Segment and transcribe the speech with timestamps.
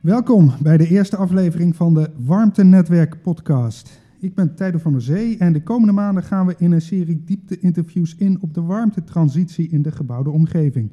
[0.00, 4.00] Welkom bij de eerste aflevering van de Warmtenetwerk podcast.
[4.20, 7.24] Ik ben Tijdo van der Zee en de komende maanden gaan we in een serie
[7.24, 10.92] diepte-interviews in op de warmtetransitie in de gebouwde omgeving.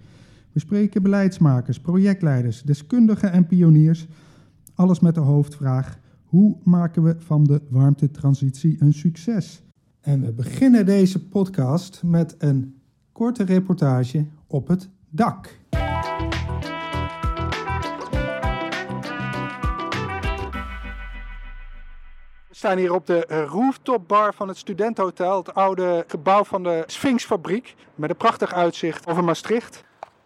[0.52, 4.08] We spreken beleidsmakers, projectleiders, deskundigen en pioniers.
[4.76, 9.64] Alles met de hoofdvraag: hoe maken we van de warmtetransitie een succes?
[10.02, 12.76] En we beginnen deze podcast met een
[13.12, 15.60] korte reportage op het dak.
[22.58, 26.84] Staan hier op de eh, rooftop bar van het studentenhotel, het oude gebouw van de
[26.86, 29.84] Sphinxfabriek, met een prachtig uitzicht over Maastricht.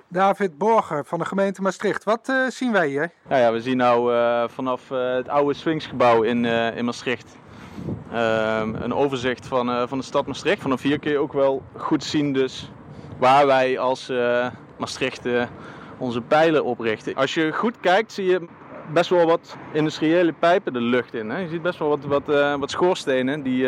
[0.08, 2.04] David Borger van de gemeente Maastricht.
[2.04, 3.12] Wat uh, zien wij hier?
[3.28, 7.38] Nou ja, we zien nou uh, vanaf het oude Sphinxgebouw in, in Maastricht
[8.12, 10.62] ehm, een overzicht van, van de stad Maastricht.
[10.62, 12.72] Vanaf hier kun je ook wel goed zien dus
[13.18, 14.12] waar wij als
[14.78, 15.22] Maastricht
[15.98, 17.16] onze pijlen oprichten.
[17.16, 18.48] Als je goed kijkt zie je
[18.94, 21.30] best wel wat industriële pijpen de lucht in.
[21.30, 21.38] Hè?
[21.38, 23.68] Je ziet best wel wat, wat, wat schoorstenen die,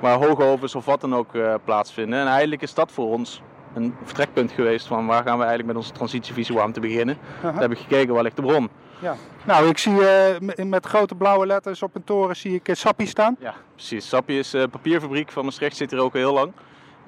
[0.00, 1.30] waar hoogovens of wat dan ook
[1.64, 2.18] plaatsvinden.
[2.18, 3.42] En eigenlijk is dat voor ons
[3.74, 7.18] een vertrekpunt geweest van waar gaan we eigenlijk met onze transitievisie warm te beginnen.
[7.36, 7.58] Uh -huh.
[7.58, 8.70] heb ik gekeken waar ligt de bron.
[8.98, 9.16] Ja.
[9.44, 13.06] Nou, ik zie uh, met grote blauwe letters op een toren zie ik uh, Sappi
[13.06, 13.36] staan.
[13.38, 14.08] Ja, precies.
[14.08, 16.52] Sappi is een papierfabriek van Maastricht, zit hier ook heel lang.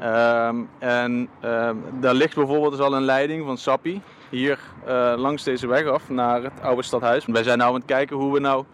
[0.03, 5.43] Um, en um, daar ligt bijvoorbeeld dus al een leiding van Sappi hier uh, langs
[5.43, 7.27] deze weg af naar het oude stadhuis.
[7.27, 8.65] Wij zijn nu aan het kijken hoe we nou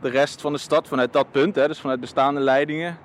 [0.00, 2.98] de rest van de stad vanuit dat punt, hè, dus vanuit bestaande leidingen,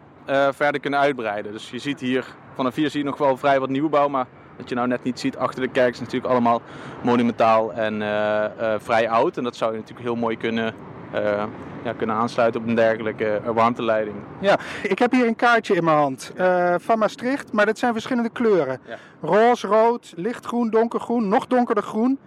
[0.51, 1.51] verder kunnen uitbreiden.
[1.51, 2.25] Dus je ziet hier
[2.59, 5.19] Vanaf hier zie je nog wel vrij wat nieuwbouw, maar wat je nou net niet
[5.19, 6.61] ziet achter de kerk is natuurlijk allemaal
[7.03, 8.45] monumentaal en uh,
[8.77, 9.37] vrij oud.
[9.37, 10.73] En dat zou je natuurlijk heel mooi kunnen,
[11.15, 11.43] uh,
[11.83, 14.15] ja, kunnen aansluiten op een dergelijke warmteleiding.
[14.39, 16.33] Ja, ik heb hier een kaartje in mijn hand
[16.77, 18.79] van Maastricht, maar dat zijn verschillende kleuren.
[18.87, 18.97] Ja.
[19.21, 22.19] Roze, rood, lichtgroen, donkergroen, nog donkerder groen.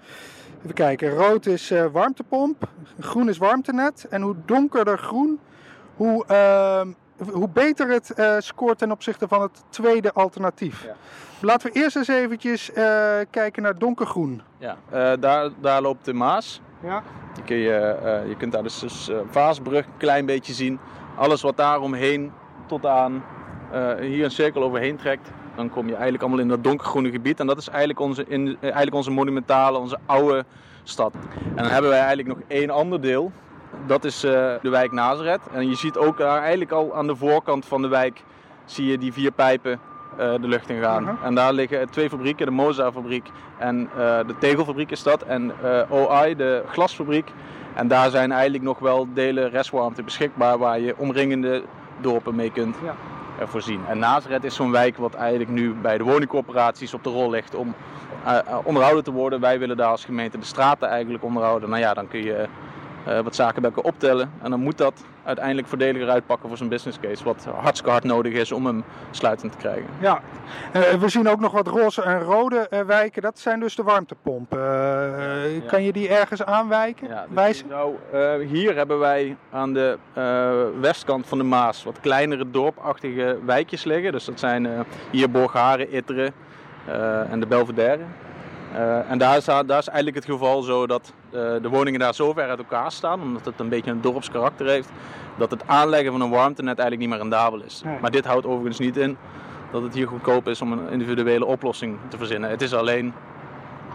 [0.63, 2.69] Even kijken, rood is warmtepomp,
[3.01, 5.41] groen is warmtenet en hoe donkerder groen,
[5.97, 6.89] hoe ehm,
[7.31, 10.85] hoe beter het scoort ten opzichte van het tweede alternatief.
[10.85, 10.95] Ja.
[11.41, 12.71] Laten we eerst eens eventjes
[13.31, 14.43] kijken naar donkergroen.
[14.59, 14.77] Ja,
[15.17, 16.61] daar, daar loopt de Maas.
[16.83, 17.03] Ja.
[17.35, 17.97] Die kun je,
[18.29, 20.79] je kunt daar dus, dus Vaasbrug een klein beetje zien.
[21.17, 22.33] Alles wat daar omheen
[22.67, 23.23] tot aan
[24.01, 25.31] hier een cirkel overheen trekt.
[25.57, 27.41] Dan kom je eigenlijk allemaal in dat donkergroene gebied.
[27.41, 30.45] En dat is eigenlijk onze, in, eigenlijk onze monumentale, onze oude
[30.83, 31.15] stad.
[31.57, 33.33] En dan hebben wij eigenlijk nog één ander deel
[33.87, 35.41] dat is de wijk Nazareth.
[35.53, 38.23] En je ziet ook daar eigenlijk al aan de voorkant van de wijk
[38.65, 39.81] zie je die vier pijpen
[40.17, 41.03] de lucht in gaan.
[41.03, 41.27] Uh -huh.
[41.27, 45.23] En daar liggen twee fabrieken, de Moza-fabriek en uh, de tegelfabriek is dat.
[45.23, 45.53] En
[45.89, 47.33] OI, de glasfabriek.
[47.75, 51.63] En daar zijn eigenlijk nog wel delen restwarmte beschikbaar waar je omringende
[52.01, 53.47] dorpen mee kunt ja.
[53.47, 53.81] voorzien.
[53.89, 57.55] En Nazareth is zo'n wijk wat eigenlijk nu bij de woningcorporaties op de rol ligt
[57.55, 57.75] om
[58.65, 59.41] onderhouden te worden.
[59.41, 61.69] Wij willen daar als gemeente de straten eigenlijk onderhouden.
[61.69, 62.49] Nou ja, dan kun je
[63.09, 64.31] uh, wat zaken bij elkaar optellen.
[64.43, 67.25] En dan moet dat uiteindelijk voordeliger uitpakken voor zijn business case.
[67.25, 69.87] Wat hartstikke hard nodig is om hem sluitend te krijgen.
[70.01, 70.21] Ja,
[70.77, 73.23] uh, we zien ook nog wat roze en rode uh, wijken.
[73.23, 74.61] Dat zijn dus de warmtepompen.
[74.61, 75.61] Ja.
[75.67, 77.09] Kan je die ergens aanwijken?
[77.09, 77.67] Ja, dus wijzen?
[77.69, 77.97] Nou,
[78.45, 79.99] hier hebben wij aan de
[80.81, 84.13] westkant van de Maas wat kleinere dorpachtige wijkjes liggen.
[84.13, 84.69] Dus dat zijn
[85.11, 86.33] hier Borgharen, Itteren
[87.31, 88.03] en de Belvedere.
[88.73, 92.15] Uh, en daar is, daar is eigenlijk het geval zo dat uh, de woningen daar
[92.15, 94.91] zo ver uit elkaar staan, omdat het een beetje een dorpskarakter heeft,
[95.39, 97.83] dat het aanleggen van een warmtenet eigenlijk niet meer rendabel is.
[97.85, 97.99] Nee.
[98.01, 99.17] Maar dit houdt overigens niet in
[99.73, 102.51] dat het hier goedkoop is om een individuele oplossing te verzinnen.
[102.51, 103.15] Het is alleen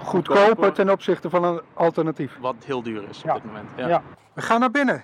[0.04, 2.38] goedkoper, goedkoper ten opzichte van een alternatief.
[2.40, 3.36] Wat heel duur is ja.
[3.36, 3.70] op dit moment.
[3.76, 3.88] Ja.
[3.88, 4.02] ja.
[4.34, 5.04] We gaan naar binnen.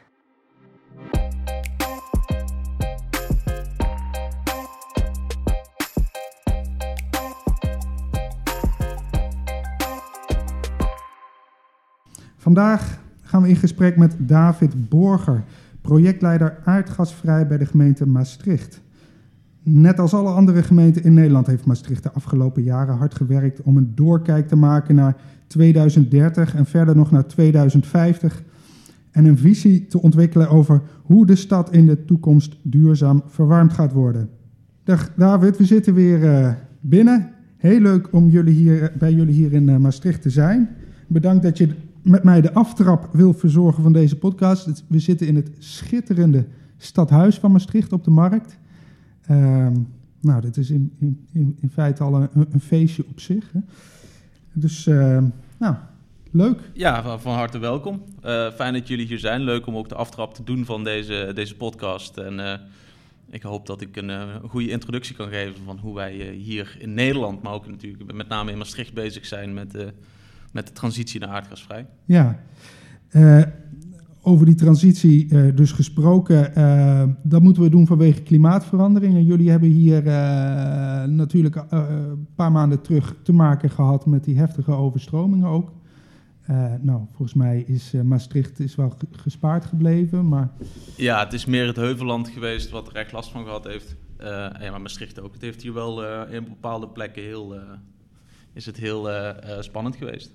[12.43, 15.43] Vandaag gaan we in gesprek met David Borger,
[15.81, 18.81] projectleider aardgasvrij bij de gemeente Maastricht.
[19.61, 23.77] Net als alle andere gemeenten in Nederland heeft Maastricht de afgelopen jaren hard gewerkt om
[23.77, 25.15] een doorkijk te maken naar
[25.47, 28.43] 2030 en verder nog naar 2050.
[29.11, 33.93] En een visie te ontwikkelen over hoe de stad in de toekomst duurzaam verwarmd gaat
[33.93, 34.29] worden.
[34.83, 37.29] Dag David, we zitten weer uh, binnen.
[37.57, 40.69] Heel leuk om jullie hier, bij jullie hier in uh, Maastricht te zijn.
[41.07, 41.69] Bedankt dat je
[42.03, 44.83] met mij de aftrap wil verzorgen van deze podcast.
[44.87, 46.45] We zitten in het schitterende
[46.77, 48.57] stadhuis van Maastricht op de markt.
[49.31, 49.67] Uh,
[50.21, 50.93] nou, dit is in,
[51.31, 53.51] in, in feite al een, een, feestje op zich.
[53.51, 53.59] Hè.
[54.53, 55.23] Dus, uh,
[55.57, 55.75] nou,
[56.31, 56.59] leuk.
[56.73, 58.01] Ja, van, harte welkom.
[58.25, 59.41] Uh, fijn dat jullie hier zijn.
[59.41, 62.17] Leuk om ook de aftrap te doen van deze, deze podcast.
[62.17, 62.53] En uh,
[63.29, 66.93] ik hoop dat ik een, een, goede introductie kan geven van hoe wij hier in
[66.93, 69.75] Nederland, maar ook natuurlijk met name in Maastricht bezig zijn met
[70.53, 71.85] met de transitie naar aardgasvrij.
[72.05, 72.39] Ja,
[74.25, 76.51] over die transitie uh, dus gesproken.
[76.57, 79.15] Uh, dat moeten we doen vanwege klimaatverandering.
[79.15, 80.03] En jullie hebben hier
[81.09, 85.71] natuurlijk een paar maanden terug te maken gehad met die heftige overstromingen ook.
[86.81, 90.49] nou, volgens mij is Maastricht is wel gespaard gebleven, maar...
[90.97, 93.95] Ja, het is meer het heuvelland geweest wat er echt last van gehad heeft.
[94.19, 95.33] ja, maar Maastricht ook.
[95.33, 97.55] Het heeft hier wel in bepaalde plekken heel...
[98.53, 99.09] is het heel
[99.59, 100.31] spannend geweest.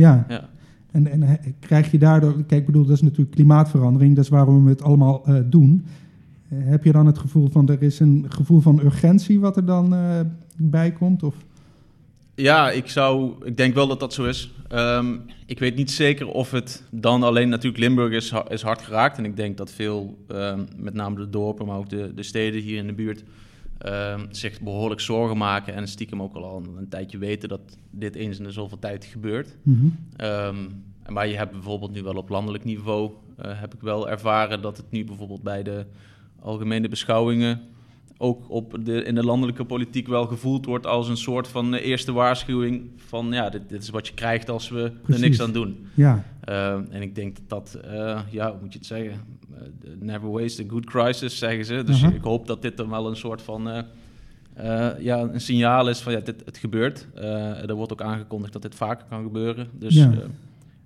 [0.00, 0.24] Ja.
[0.28, 0.48] ja.
[0.92, 4.64] En, en krijg je daardoor, kijk, ik bedoel, dat is natuurlijk klimaatverandering, dat is waarom
[4.64, 5.84] we het allemaal uh, doen.
[6.52, 9.64] Uh, heb je dan het gevoel van, er is een gevoel van urgentie wat er
[9.64, 10.20] dan uh,
[10.56, 11.22] bij komt?
[11.22, 11.34] Of?
[12.34, 14.54] Ja, ik, zou, ik denk wel dat dat zo is.
[14.72, 19.18] Um, ik weet niet zeker of het dan alleen natuurlijk Limburg is, is hard geraakt.
[19.18, 22.60] En ik denk dat veel, um, met name de dorpen, maar ook de, de steden
[22.60, 23.24] hier in de buurt,
[23.86, 27.60] um, zich behoorlijk zorgen maken en stiekem ook al een tijdje weten dat
[27.90, 29.56] dit eens in de zoveel tijd gebeurt.
[29.62, 30.26] Mm -hmm.
[30.26, 33.10] um, maar je hebt bijvoorbeeld nu wel op landelijk niveau,
[33.44, 35.86] uh, heb ik wel ervaren dat het nu bijvoorbeeld bij de
[36.40, 37.60] algemene beschouwingen
[38.22, 42.12] ook op de, in de landelijke politiek wel gevoeld wordt als een soort van eerste
[42.12, 45.86] waarschuwing van ja, dit, dit is wat je krijgt als we er niks aan doen.
[45.94, 46.24] Ja.
[46.50, 49.12] Uh, en ik denk dat dat, uh, ja, hoe moet je het zeggen?
[49.52, 49.58] Uh,
[49.98, 51.82] never waste a good crisis, zeggen ze.
[51.84, 52.14] Dus -huh.
[52.14, 53.84] ik hoop dat dit dan wel een soort van
[54.98, 57.06] ja, een signaal is van ja, dit, het gebeurt.
[57.14, 59.68] er wordt ook aangekondigd dat dit vaker kan gebeuren.
[59.72, 60.12] Dus ja.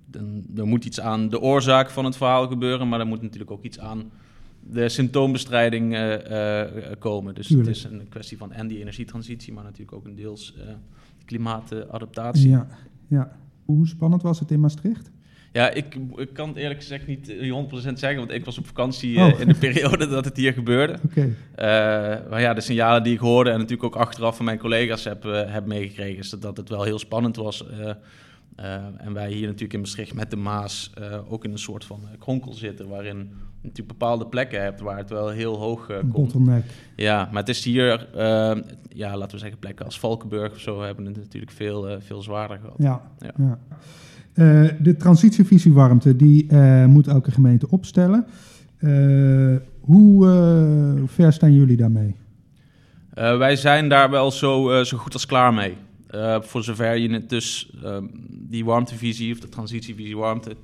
[0.05, 3.51] dan, er moet iets aan de oorzaak van het verhaal gebeuren, maar er moet natuurlijk
[3.51, 4.11] ook iets aan
[4.59, 5.97] de symptoombestrijding
[6.99, 7.35] komen.
[7.35, 7.67] Dus Tuurlijk.
[7.67, 10.55] het is een kwestie van en die energietransitie, maar natuurlijk ook een deels
[11.25, 12.49] klimaatadaptatie.
[12.49, 12.67] Ja,
[13.07, 13.37] ja.
[13.65, 15.13] Hoe spannend was het in Maastricht?
[15.55, 17.33] Ja, ik, ik kan het eerlijk gezegd niet 100%
[17.93, 19.39] zeggen, want ik was op vakantie oh.
[19.39, 20.97] in de periode dat het hier gebeurde.
[21.05, 21.33] Okay.
[22.29, 25.23] maar ja, de signalen die ik hoorde en natuurlijk ook achteraf van mijn collega's heb,
[25.47, 27.65] heb meegekregen, is dat, dat het wel heel spannend was.
[28.97, 30.91] En wij hier natuurlijk in Maastricht met de Maas
[31.27, 35.09] ook in een soort van kronkel zitten, waarin je natuurlijk bepaalde plekken hebt waar het
[35.09, 36.11] wel heel hoog komt.
[36.11, 36.63] Bottleneck.
[36.95, 38.07] Ja, maar het is hier,
[38.89, 42.57] ja, laten we zeggen, plekken als Valkenburg of zo hebben het natuurlijk veel, veel zwaarder
[42.57, 42.75] gehad.
[42.77, 43.33] Ja, ja.
[43.37, 43.59] ja.
[44.81, 46.53] De transitievisie warmte, die
[46.87, 48.25] moet elke gemeente opstellen.
[49.79, 52.15] hoe ver staan jullie daarmee?
[53.13, 55.75] wij zijn daar wel zo, zo goed als klaar mee.
[56.39, 60.55] Voor zover je het dus um, die warmtevisie of de transitievisie warmte,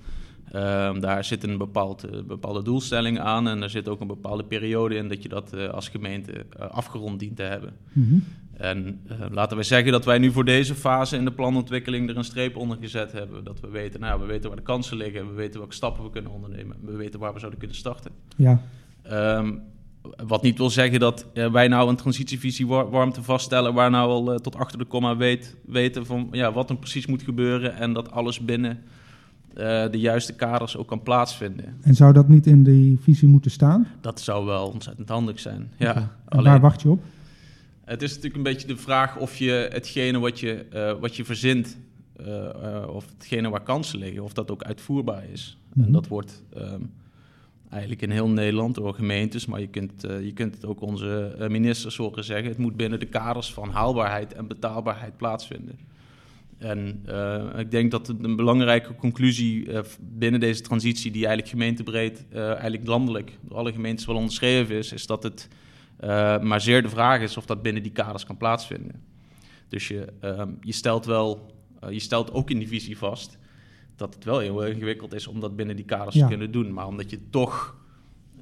[0.56, 4.96] um, daar zit een bepaald, bepaalde doelstelling aan en er zit ook een bepaalde periode
[4.96, 7.74] in dat je dat als gemeente afgerond dient te hebben.
[7.94, 8.24] Mm -hmm.
[8.62, 12.24] En laten we zeggen dat wij nu voor deze fase in de planontwikkeling er een
[12.24, 13.44] streep onder gezet hebben.
[13.44, 16.10] Dat we weten, nou, we weten waar de kansen liggen, we weten welke stappen we
[16.10, 18.12] kunnen ondernemen, we weten waar we zouden kunnen starten.
[18.36, 18.62] Ja.
[19.38, 19.62] Um,
[20.26, 23.74] wat niet wil zeggen dat uh, wij nou een transitievisie war warmte vaststellen...
[23.74, 27.06] waar nou al uh, tot achter de komma weet, weten van ja, wat er precies
[27.06, 27.76] moet gebeuren...
[27.76, 28.80] en dat alles binnen
[29.92, 31.78] de juiste kaders ook kan plaatsvinden.
[31.82, 33.88] En zou dat niet in die visie moeten staan?
[34.02, 35.90] Dat zou wel ontzettend handig zijn, ja.
[35.90, 36.08] Okay.
[36.26, 37.04] Alleen, waar wacht je op?
[37.86, 40.66] Het is natuurlijk een beetje de vraag of je hetgene wat je,
[41.00, 41.78] wat je verzint...
[42.88, 45.58] of hetgene waar kansen liggen, of dat ook uitvoerbaar is.
[45.64, 45.84] Mm -hmm.
[45.86, 46.44] En dat wordt...
[46.58, 46.92] Um,
[47.70, 51.98] eigenlijk in heel Nederland door gemeentes, maar je kunt, je kunt het ook onze ministers
[51.98, 52.48] horen zeggen.
[52.48, 55.80] Het moet binnen de kaders van haalbaarheid en betaalbaarheid plaatsvinden.
[56.58, 57.04] En
[57.58, 59.68] ik denk dat een belangrijke conclusie
[60.00, 65.06] binnen deze transitie, die eigenlijk gemeentebreed, eigenlijk landelijk door alle gemeentes wel onderschreven is, is
[65.06, 65.48] dat het
[66.42, 69.04] maar zeer de vraag is of dat binnen die kaders kan plaatsvinden.
[69.68, 70.08] Dus je,
[70.62, 71.56] je stelt wel,
[71.90, 73.38] je stelt ook in die visie vast
[74.02, 76.74] dat het wel heel ingewikkeld is om dat binnen die kaders te kunnen doen.
[76.74, 77.76] Maar omdat je toch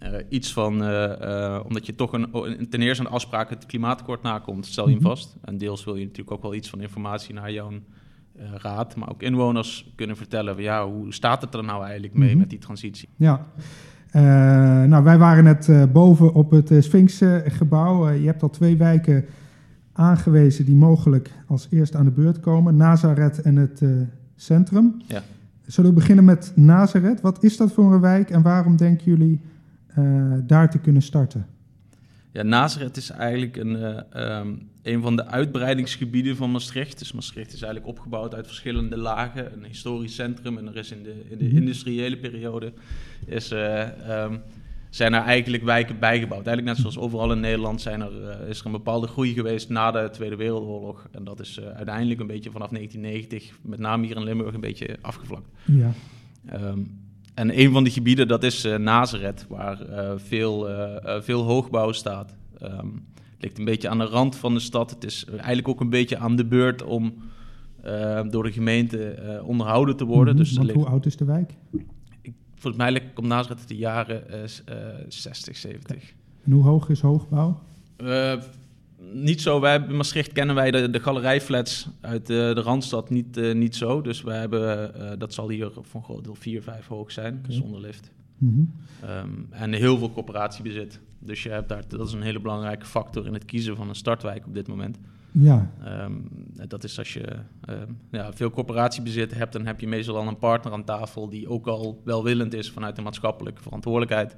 [0.04, 4.22] uh, iets van, uh, uh, omdat je toch een, ten eerste een afspraak het klimaatakkoord
[4.22, 5.10] nakomt, stel je hem mhm.
[5.10, 5.36] vast.
[5.42, 7.72] En deels wil je natuurlijk ook wel iets van informatie naar jouw
[8.54, 12.34] raad, maar ook inwoners kunnen vertellen, van, ja, hoe staat het er nou eigenlijk mee
[12.34, 13.10] mm met die transitie?
[13.16, 13.48] Ja.
[14.88, 18.10] Nou, wij waren net boven op het Sphinx-gebouw.
[18.10, 19.26] je hebt al twee wijken
[19.94, 22.76] aangewezen die mogelijk als eerste aan de beurt komen.
[22.76, 23.82] Nazareth en het
[24.36, 25.02] centrum.
[25.08, 25.22] Ja.
[25.66, 27.22] Zullen we beginnen met Nazareth?
[27.22, 29.42] Wat is dat voor een wijk en waarom denken jullie
[30.46, 31.46] daar te kunnen starten?
[32.32, 33.76] Ja, Nazareth is eigenlijk een,
[34.16, 37.00] uh, um, een van de uitbreidingsgebieden van Maastricht.
[37.00, 39.54] Dus Maastricht is eigenlijk opgebouwd uit verschillende lagen.
[39.54, 41.56] Een historisch centrum en er is in de, in de mhm.
[41.56, 42.74] industriële periode
[43.26, 44.42] is, uh, um,
[44.90, 46.48] zijn er eigenlijk wijken bijgebouwd.
[46.48, 49.70] Eigenlijk net zoals overal in Nederland zijn er, uh, is er een bepaalde groei geweest
[49.70, 51.08] na de Tweede Wereldoorlog.
[51.12, 54.98] En dat is uiteindelijk een beetje vanaf 1990, met name hier in Limburg, een beetje
[55.02, 55.50] afgevlakt.
[55.66, 55.92] Ja.
[56.54, 57.09] Um,
[57.40, 59.78] en een van die gebieden, dat is uh, Nazareth, waar
[60.16, 60.68] veel,
[61.22, 62.36] veel hoogbouw staat.
[62.64, 64.90] Um, het ligt een beetje aan de rand van de stad.
[64.90, 67.14] Het is eigenlijk ook een beetje aan de beurt om
[68.30, 70.36] door de gemeente onderhouden te worden.
[70.36, 71.54] Mm -hmm, dus hoe oud is de wijk?
[72.22, 74.24] ik volgens mij komt Nazareth de jaren
[75.08, 76.14] 60, 70.
[76.44, 77.60] En hoe hoog is hoogbouw?
[79.14, 79.60] Niet zo.
[79.60, 84.02] Wij in Maastricht kennen wij de, de galerijflats uit de, de Randstad niet, niet zo.
[84.02, 87.82] Dus wij hebben, dat zal hier voor een groot deel 4, 5 hoog zijn, zonder
[87.82, 88.12] lift.
[88.38, 88.62] Mhm.
[89.02, 91.00] Ehm, en heel veel coöperatiebezit.
[91.20, 93.96] Dus je hebt daar, dat is een hele belangrijke factor in het kiezen van een
[93.96, 95.00] startwijk op dit moment.
[95.32, 95.72] Ja.
[95.84, 96.14] Ehm,
[96.68, 97.36] dat is als je
[97.70, 101.50] um, ja, veel corporatiebezit hebt, dan heb je meestal al een partner aan tafel die
[101.50, 104.36] ook al welwillend is vanuit de maatschappelijke verantwoordelijkheid.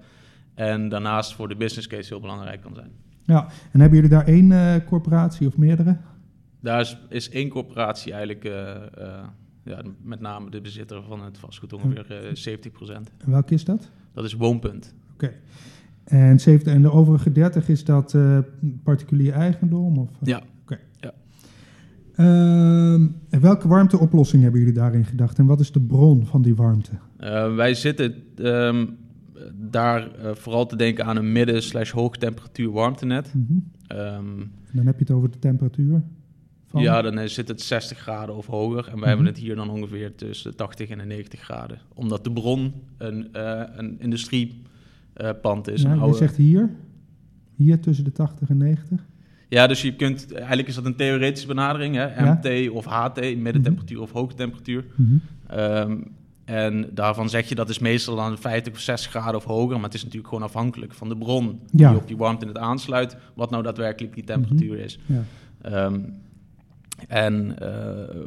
[0.54, 2.92] En daarnaast voor de business case heel belangrijk kan zijn.
[3.26, 5.98] Ja, en hebben jullie daar één uh, corporatie of meerdere?
[6.60, 8.52] Daar is, is één corporatie eigenlijk, uh,
[9.00, 9.24] uh,
[9.64, 13.12] ja, met name de bezitter van het vastgoed, ongeveer 70 procent.
[13.18, 13.90] En welke is dat?
[14.14, 14.96] Dat is Woonpunt.
[15.14, 15.34] Oké.
[16.04, 18.18] En, 70, en de overige 30 is dat
[18.84, 19.98] particulier eigendom?
[19.98, 20.10] Of?
[20.22, 20.42] Ja,
[22.22, 26.56] Ehm, en welke warmteoplossing hebben jullie daarin gedacht en wat is de bron van die
[26.56, 26.92] warmte?
[27.20, 28.98] Uh, wij zitten um,
[29.54, 33.34] daar uh, vooral te denken aan een midden- slash hoogtemperatuur warmtenet.
[33.34, 33.98] Mm -hmm.
[33.98, 36.04] um, dan heb je het over de temperatuur?
[36.68, 36.82] Van?
[36.82, 38.78] Ja, dan zit het 60 graden of hoger.
[38.78, 39.08] En wij mm -hmm.
[39.08, 41.80] hebben het hier dan ongeveer tussen de 80 en de 90 graden.
[41.94, 45.82] Omdat de bron een, uh, een industriepand is.
[45.82, 46.14] Ja, een oude...
[46.14, 46.70] Je zegt hier?
[47.56, 49.06] Hier tussen de 80 en 90?
[49.48, 52.32] Ja, dus je kunt, eigenlijk is dat een theoretische benadering, hè?
[52.32, 54.14] MT of HT, middentemperatuur mm -hmm.
[54.14, 54.86] of hoge temperatuur.
[54.96, 55.60] Mm -hmm.
[55.60, 56.04] um,
[56.52, 59.84] en daarvan zeg je dat is meestal dan 50 of 60 graden of hoger, maar
[59.84, 61.90] het is natuurlijk gewoon afhankelijk van de bron ja.
[61.90, 65.00] die op die warmte het aansluit, wat nou daadwerkelijk die temperatuur is.
[65.06, 65.24] Ja.
[65.86, 66.14] Um,
[67.08, 67.68] en, uh,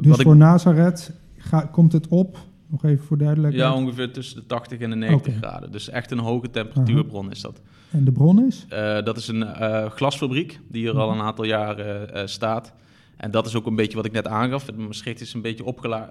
[0.00, 0.38] dus wat voor ik...
[0.38, 3.64] Nazareth ga, komt het op, nog even voor duidelijkheid?
[3.64, 5.50] Ja, ongeveer tussen de 80 en de 90 okay.
[5.50, 5.73] graden.
[5.73, 7.61] Dus echt een hoge temperatuurbron is dat.
[7.90, 8.66] En de bron is?
[8.73, 12.73] Uh, dat is een uh, glasfabriek die hier al een aantal jaren staat.
[13.16, 14.75] En dat is ook een beetje wat ik net aangaf.
[14.75, 16.09] Maastricht is een beetje opge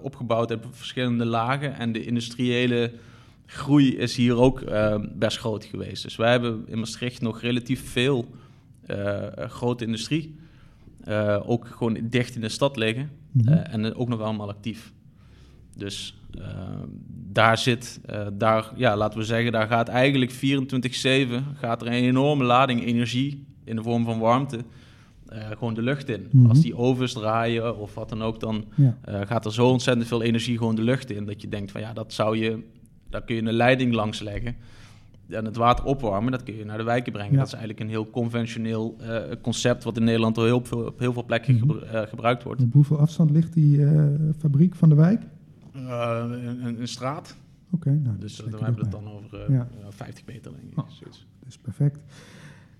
[0.00, 1.74] opgebouwd uit verschillende lagen.
[1.74, 2.92] En de industriële
[3.46, 4.62] groei is hier ook
[5.12, 6.02] best groot geweest.
[6.02, 8.34] Dus wij hebben in Maastricht nog relatief veel
[9.36, 10.36] grote industrie.
[11.42, 13.10] ook gewoon dicht in de stad liggen.
[13.32, 13.56] Mm -hmm.
[13.56, 14.92] en ook nog allemaal actief.
[15.76, 16.44] Dus uh,
[17.32, 18.00] daar zit,
[18.32, 20.36] daar, ja, laten we zeggen, daar gaat eigenlijk 24-7
[21.54, 24.64] gaat er een enorme lading energie in de vorm van warmte
[25.32, 26.26] uh, gewoon de lucht in.
[26.30, 26.50] Mm -hmm.
[26.50, 28.96] Als die ovens draaien of wat dan ook, dan ja.
[29.24, 31.24] gaat er zo ontzettend veel energie gewoon de lucht in.
[31.24, 32.62] Dat je denkt van ja, dat zou je,
[33.10, 34.56] daar kun je een leiding langs leggen.
[35.28, 37.32] En het water opwarmen, dat kun je naar de wijken brengen.
[37.32, 37.38] Ja.
[37.38, 38.96] Dat is eigenlijk een heel conventioneel
[39.42, 41.70] concept, wat in Nederland al heel veel, op heel veel plekken mm -hmm.
[41.70, 42.62] gebru gebruikt wordt.
[42.62, 43.86] Op hoeveel afstand ligt die
[44.38, 45.22] fabriek van de wijk?
[45.76, 46.24] Uh,
[46.62, 47.36] een, een, straat.
[47.70, 49.68] Oké, okay, nou, dus dan hebben we het dan over uh, ja.
[49.88, 50.78] 50 meter, denk ik.
[50.78, 51.98] Oh, dat is perfect.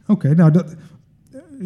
[0.03, 0.77] Oké, okay, nou, dat,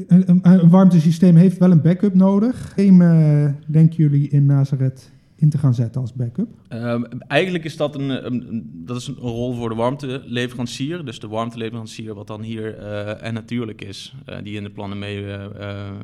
[0.06, 2.72] een, warmtesysteem heeft wel een backup nodig.
[2.72, 6.48] Geen, uh, denken jullie in Nazareth in te gaan zetten als backup?
[6.68, 11.04] Um, eigenlijk is dat een, dat is een rol voor de warmteleverancier.
[11.04, 12.78] Dus de warmteleverancier, wat dan hier
[13.18, 15.24] en natuurlijk is, die in de plannen mee,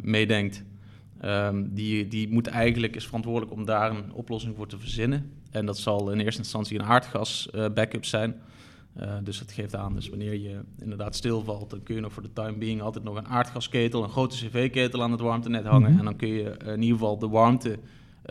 [0.02, 0.64] meedenkt.
[1.24, 5.30] Um, die, die moet eigenlijk, is verantwoordelijk om daar een oplossing voor te verzinnen.
[5.50, 8.34] En dat zal in eerste instantie een aardgas uh, backup zijn.
[9.00, 12.22] Uh, dus dat geeft aan, dus wanneer je inderdaad stilvalt, dan kun je nog voor
[12.22, 15.80] de time being altijd nog een aardgasketel, een grote cv-ketel aan het warmtenet hangen.
[15.80, 15.98] Mm -hmm.
[15.98, 17.78] En dan kun je in ieder geval de warmte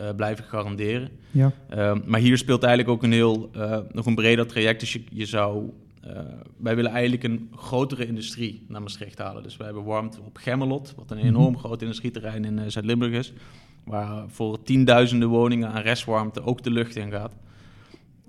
[0.00, 1.10] uh, blijven garanderen.
[1.30, 1.52] Ja.
[1.70, 3.50] Um, maar hier speelt eigenlijk ook een heel,
[3.92, 4.80] nog een breder traject.
[4.80, 5.70] Dus je, je zou
[6.56, 9.42] wij willen eigenlijk een grotere industrie naar Maastricht halen.
[9.42, 11.58] Dus wij hebben warmte op Gemmelot, wat een enorm mm -hmm.
[11.58, 13.32] groot industrieterrein in Zuid-Limburg is.
[13.84, 17.32] Waar voor tienduizenden woningen aan restwarmte ook de lucht in gaat.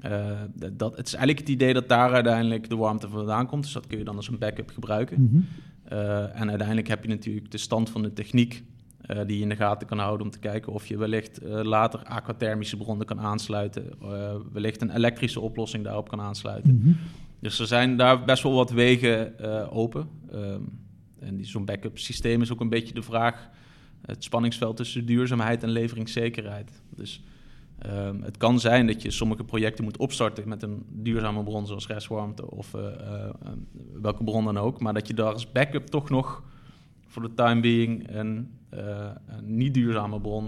[0.05, 0.41] Uh,
[0.73, 3.63] dat, het is eigenlijk het idee dat daar uiteindelijk de warmte vandaan komt.
[3.63, 5.21] Dus dat kun je dan als een backup gebruiken.
[5.21, 5.45] Mm -hmm.
[6.33, 8.63] en uiteindelijk heb je natuurlijk de stand van de techniek
[9.25, 12.77] die je in de gaten kan houden om te kijken of je wellicht later aquathermische
[12.77, 13.93] bronnen kan aansluiten.
[14.51, 16.73] wellicht een elektrische oplossing daarop kan aansluiten.
[16.73, 16.97] Mm -hmm.
[17.39, 19.39] Dus er zijn daar best wel wat wegen
[19.71, 20.07] open.
[20.33, 20.79] Um,
[21.19, 23.49] en zo'n backup systeem is ook een beetje de vraag...
[24.01, 26.81] het spanningsveld tussen duurzaamheid en leveringszekerheid.
[26.95, 27.23] Dus
[27.85, 30.47] um, het kan zijn dat je sommige projecten moet opstarten...
[30.47, 32.89] met een duurzame bron zoals restwarmte of uh, uh,
[34.01, 34.81] welke bron dan ook...
[34.81, 36.43] maar dat je daar als backup toch nog
[37.07, 38.15] voor de time being...
[38.15, 40.43] een, een niet duurzame bron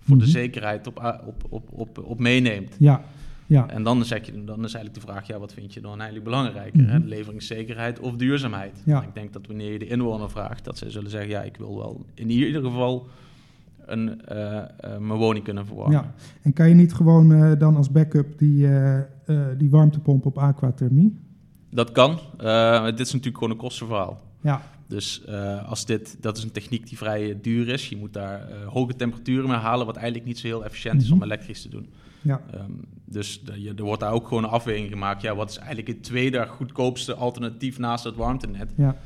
[0.00, 0.32] voor mm -hmm.
[0.32, 2.76] de zekerheid op, op, op, op, op meeneemt.
[2.78, 3.04] Ja,
[3.50, 3.68] ja.
[3.68, 6.24] En dan, zeg je, dan is eigenlijk de vraag, ja, wat vind je dan eigenlijk
[6.24, 6.80] belangrijker?
[6.80, 7.02] Mm -hmm.
[7.02, 7.08] hè?
[7.08, 8.82] Leveringszekerheid of duurzaamheid?
[8.84, 9.02] Ja.
[9.02, 11.76] Ik denk dat wanneer je de inwoner vraagt, dat ze zullen zeggen, ja, ik wil
[11.76, 13.08] wel in ieder geval
[13.90, 15.96] een, uh, uh, mijn woning kunnen verwarmen.
[15.96, 16.14] Ja.
[16.42, 18.68] En kan je niet gewoon uh, dan als backup die,
[19.58, 21.18] die warmtepomp op aquathermie?
[21.70, 22.10] Dat kan.
[22.84, 24.20] dit is natuurlijk gewoon een kostenverhaal.
[24.40, 24.62] Ja.
[24.86, 25.26] Dus
[25.66, 27.88] als dit, dat is een techniek die vrij duur is.
[27.88, 31.08] Je moet daar hoge temperaturen mee halen, wat eigenlijk niet zo heel efficiënt mm -hmm.
[31.08, 31.88] is om elektrisch te doen.
[32.22, 32.40] Ja.
[32.50, 32.70] Ehm,
[33.04, 35.22] dus de, er wordt daar ook gewoon een afweging gemaakt.
[35.22, 38.72] Ja, wat is eigenlijk het tweede goedkoopste alternatief naast het warmtenet?
[38.76, 38.96] Ja.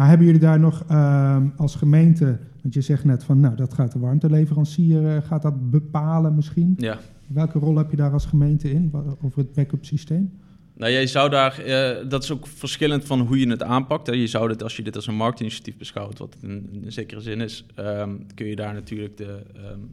[0.00, 3.74] Maar hebben jullie daar nog ehm, als gemeente, want je zegt net van, nou, dat
[3.74, 6.74] gaat de warmteleverancier, uh, gaat dat bepalen misschien?
[6.76, 6.98] Ja.
[7.26, 8.92] Welke rol heb je daar als gemeente in,
[9.22, 10.32] over het backup systeem?
[10.76, 14.06] Nou, jij zou daar, uh, dat is ook verschillend van hoe je het aanpakt.
[14.06, 14.12] Hè.
[14.12, 17.40] Je zou dit, als je dit als een marktinitiatief beschouwt, wat in, in zekere zin
[17.40, 19.90] is, um, kun je daar natuurlijk de, um,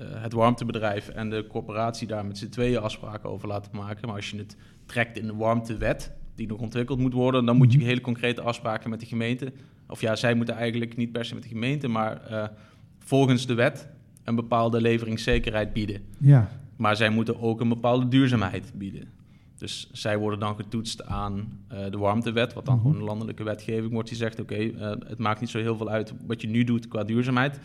[0.00, 4.06] uh, het warmtebedrijf en de corporatie daar met z'n tweeën afspraken over laten maken.
[4.06, 7.72] Maar als je het trekt in de warmtewet, die nog ontwikkeld moet worden, dan moet
[7.72, 7.86] je mhm.
[7.86, 9.52] hele concrete afspraken met de gemeente.
[9.88, 12.44] Of ja, zij moeten eigenlijk niet per se met de gemeente, maar uh,
[12.98, 13.88] volgens de wet
[14.24, 16.02] een bepaalde leveringszekerheid bieden.
[16.18, 16.48] Ja.
[16.76, 19.08] Maar zij moeten ook een bepaalde duurzaamheid bieden.
[19.56, 22.90] Dus zij worden dan getoetst aan uh, de warmtewet, wat dan mm -hmm.
[22.90, 24.08] gewoon een landelijke wetgeving wordt.
[24.08, 26.64] Die zegt, oké, okay, uh, het maakt niet zo heel veel uit wat je nu
[26.64, 27.60] doet qua duurzaamheid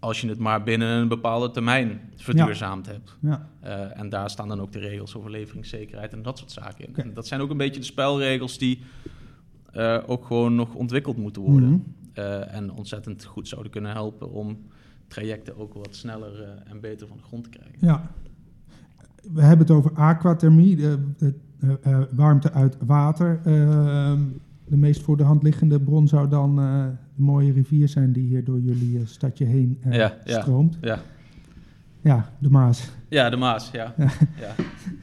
[0.00, 2.92] als je het maar binnen een bepaalde termijn verduurzaamd ja.
[2.92, 3.16] hebt.
[3.20, 3.48] Ja.
[3.64, 6.90] Uh, en daar staan dan ook de regels over leveringszekerheid en dat soort zaken in.
[6.90, 7.04] Okay.
[7.04, 8.82] En dat zijn ook een beetje de spelregels die
[9.74, 11.68] uh, ook gewoon nog ontwikkeld moeten worden.
[11.68, 12.24] Mm -hmm.
[12.24, 14.58] uh, en ontzettend goed zouden kunnen helpen om
[15.08, 17.78] trajecten ook wat sneller en beter van de grond te krijgen.
[17.80, 18.10] Ja.
[19.32, 20.78] We hebben het over aquathermie,
[22.10, 23.40] warmte uit water.
[23.44, 24.22] Ehm,
[24.70, 26.84] de meest voor de hand liggende bron zou dan uh,
[27.14, 30.78] de mooie rivier zijn die hier door jullie uh, stadje heen ja, stroomt.
[30.80, 30.98] Ja.
[32.00, 32.90] ja, de Maas.
[33.08, 33.94] Ja, de Maas, ja.
[33.96, 34.54] ja.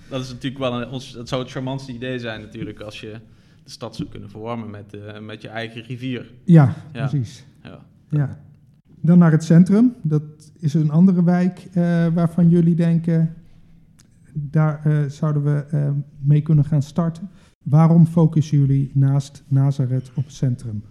[0.09, 3.19] Dat is natuurlijk wel een, ons, dat zou het charmantste idee zijn natuurlijk als je
[3.63, 6.33] de stad zou kunnen verwarmen met, met je eigen rivier.
[6.43, 7.07] Ja, ja.
[7.07, 7.45] precies.
[7.63, 7.79] Ja.
[8.09, 8.39] ja.
[9.01, 9.95] Dan naar het centrum.
[10.01, 10.23] Dat
[10.59, 11.67] is een andere wijk
[12.13, 13.35] waarvan jullie denken,
[14.33, 17.29] daar zouden we mee kunnen gaan starten.
[17.69, 20.83] Waarom focussen jullie naast Nazareth op het centrum?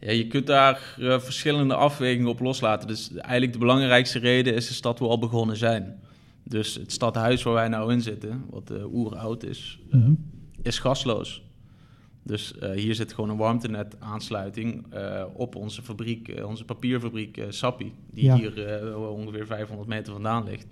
[0.00, 2.88] Ja, je kunt daar uh, verschillende afwegingen op loslaten.
[2.88, 5.98] Dus eigenlijk de belangrijkste reden is de stad hoe we al begonnen zijn.
[6.42, 10.18] Dus het stadhuis waar wij nou in zitten, wat uh, oeroud is, uh, mm-hmm.
[10.62, 11.42] is gasloos.
[12.22, 14.86] Dus hier zit gewoon een warmtenet aansluiting
[15.32, 18.36] op onze fabriek, onze papierfabriek Sappi, die ja.
[18.36, 20.66] hier ongeveer 500 meter vandaan ligt.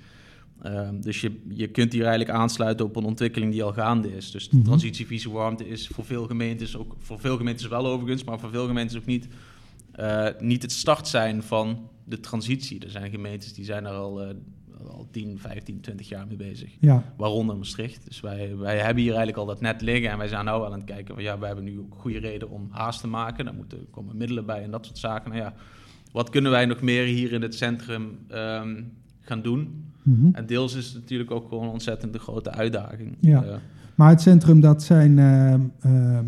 [0.67, 4.31] Uh, dus je, je kunt hier eigenlijk aansluiten op een ontwikkeling die al gaande is.
[4.31, 4.69] Dus de mm -hmm.
[4.69, 8.67] transitievisie warmte is voor veel gemeentes, ook voor veel gemeentes wel overigens, maar voor veel
[8.67, 9.29] gemeentes ook niet,
[10.01, 12.85] uh, niet het start zijn van de transitie.
[12.85, 14.29] Er zijn gemeentes die zijn er al, uh,
[14.87, 16.71] al 10, 15, 20 jaar mee bezig.
[16.81, 17.15] Ja.
[17.17, 18.07] Waaronder Maastricht.
[18.07, 20.73] Dus wij, wij hebben hier eigenlijk al dat net liggen en wij zijn nou wel
[20.73, 23.45] aan het kijken van ja, we hebben nu ook goede reden om haast te maken.
[23.45, 25.31] Daar moeten komen middelen bij en dat soort zaken.
[25.31, 25.55] Nou ja,
[26.13, 28.93] wat kunnen wij nog meer hier in het centrum um,
[29.29, 29.85] gaan doen?
[30.03, 30.35] Mm -hmm.
[30.35, 33.17] En deels is het natuurlijk ook gewoon een ontzettend grote uitdaging.
[33.21, 33.45] Ja.
[33.45, 33.55] Uh,
[33.95, 35.55] maar het centrum, dat zijn uh,
[35.87, 36.19] uh,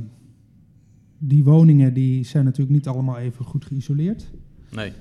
[1.18, 4.30] die woningen, die zijn natuurlijk niet allemaal even goed geïsoleerd.
[4.70, 4.92] Nee.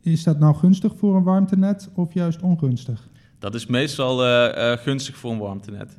[0.00, 3.08] is dat nou gunstig voor een warmtenet of juist ongunstig?
[3.38, 4.18] Dat is meestal
[4.76, 5.98] gunstig voor een warmtenet.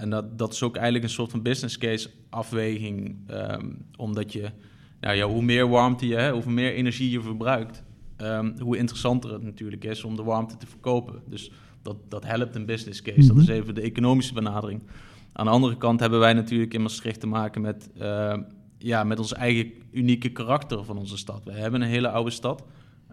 [0.00, 4.50] en dat, dat is ook eigenlijk een soort van business case afweging, um, omdat je,
[5.00, 7.83] nou ja, hoe meer warmte je, hè, hoe meer energie je verbruikt,
[8.24, 11.22] Um, hoe interessanter het natuurlijk is om de warmte te verkopen.
[11.26, 11.50] Dus
[11.82, 13.20] dat, dat helpt een business case.
[13.20, 13.36] Mm -hmm.
[13.36, 14.82] Dat is even de economische benadering.
[15.32, 18.36] Aan de andere kant hebben wij natuurlijk in Maastricht te maken met, uh,
[18.78, 21.44] ja, met ons eigen unieke karakter van onze stad.
[21.44, 22.64] We hebben een hele oude stad.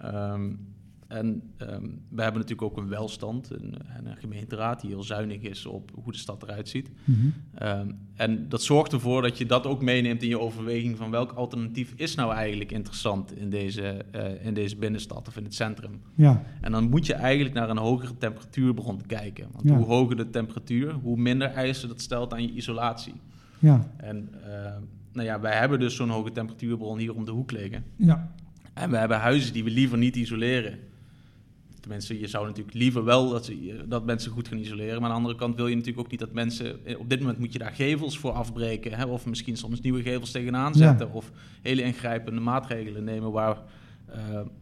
[0.05, 0.73] Um,
[1.11, 5.41] en um, we hebben natuurlijk ook een welstand en, en, een gemeenteraad die heel zuinig
[5.41, 6.91] is op hoe de stad eruit ziet.
[7.03, 7.67] Mm -hmm.
[7.67, 11.31] um, en dat zorgt ervoor dat je dat ook meeneemt in je overweging van welk
[11.31, 16.01] alternatief is nou eigenlijk interessant in deze, uh, in deze binnenstad of in het centrum.
[16.15, 16.43] Ja.
[16.61, 19.47] En dan moet je eigenlijk naar een hogere temperatuurbron kijken.
[19.51, 19.75] Want ja.
[19.75, 23.15] hoe hoger de temperatuur, hoe minder eisen dat stelt aan je isolatie.
[23.59, 23.87] Ja.
[23.97, 24.47] En uh,
[25.13, 27.83] nou ja, wij hebben dus zo'n hoge temperatuurbron hier om de hoek liggen.
[27.95, 28.31] Ja.
[28.73, 30.79] En we hebben huizen die we liever niet isoleren.
[31.81, 35.01] Tenminste, je zou natuurlijk liever wel dat, ze, dat mensen goed gaan isoleren.
[35.01, 36.75] Maar aan de andere kant wil je natuurlijk ook niet dat mensen...
[36.97, 38.93] Op dit moment moet je daar gevels voor afbreken.
[38.93, 39.05] Hè?
[39.05, 41.07] Of misschien soms nieuwe gevels tegenaan zetten.
[41.07, 41.13] Ja.
[41.13, 43.57] Of hele ingrijpende maatregelen nemen waar,
[44.09, 44.15] uh,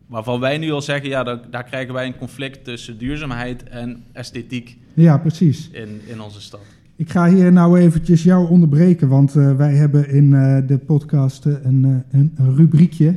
[0.07, 1.09] waarvan wij nu al zeggen...
[1.09, 4.77] ja, daar, daar, krijgen wij een conflict tussen duurzaamheid en esthetiek.
[4.93, 5.69] Ja, precies.
[5.69, 6.61] In, in onze stad.
[6.95, 11.45] Ik ga hier nou eventjes jou onderbreken, want uh, wij hebben in uh, de podcast
[11.45, 13.15] een, een, een rubriekje.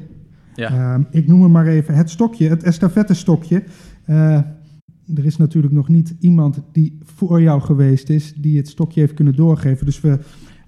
[0.54, 0.96] Ja.
[0.98, 3.62] Uh, ik noem het maar even het stokje, het estafette-stokje.
[4.06, 4.36] Uh,
[5.14, 9.14] er is natuurlijk nog niet iemand die voor jou geweest is, die het stokje heeft
[9.14, 9.86] kunnen doorgeven.
[9.86, 10.18] Dus we,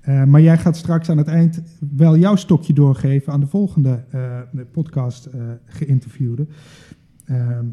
[0.08, 1.62] uh, maar jij gaat straks aan het eind
[1.96, 4.04] wel jouw stokje doorgeven aan de volgende
[4.72, 5.28] podcast
[5.64, 6.46] geïnterviewde.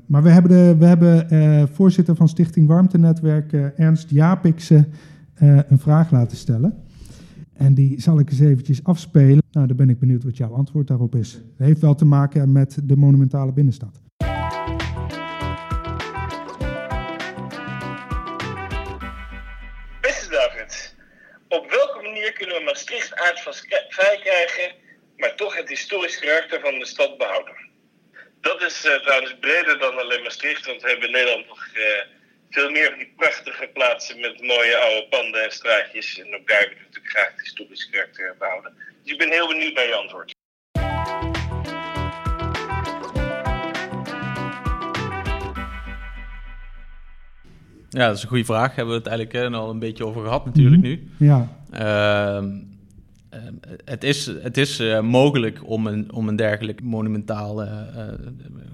[0.05, 4.87] maar we hebben, de, we hebben voorzitter van Stichting Warmtenetwerk, Ernst Japikse,
[5.67, 6.73] een vraag laten stellen.
[7.53, 9.43] En die zal ik eens eventjes afspelen.
[9.51, 11.31] Nou, dan ben ik benieuwd wat jouw antwoord daarop is.
[11.57, 14.01] Dat heeft wel te maken met de monumentale binnenstad.
[22.91, 24.75] Kunnen we Maastricht aardvrij krijgen,
[25.17, 27.69] maar toch het historisch karakter van de stad behouden.
[28.41, 31.83] Dat is uh, trouwens breder dan alleen Maastricht, want we hebben in Nederland nog uh,
[32.49, 36.19] veel meer van die prachtige plaatsen met mooie oude panden en straatjes.
[36.19, 38.73] En ook daar willen we natuurlijk graag het historisch karakter behouden.
[39.03, 40.31] Dus ik ben heel benieuwd bij je antwoord.
[47.89, 48.75] Ja, dat is een goede vraag.
[48.75, 50.87] Hebben we het eigenlijk al een beetje over gehad natuurlijk mhm.
[50.87, 51.11] nu.
[51.17, 51.47] Ja.
[51.73, 52.43] Uh,
[53.85, 57.69] het is, het is uh, mogelijk om een, om een dergelijk monumentaal uh,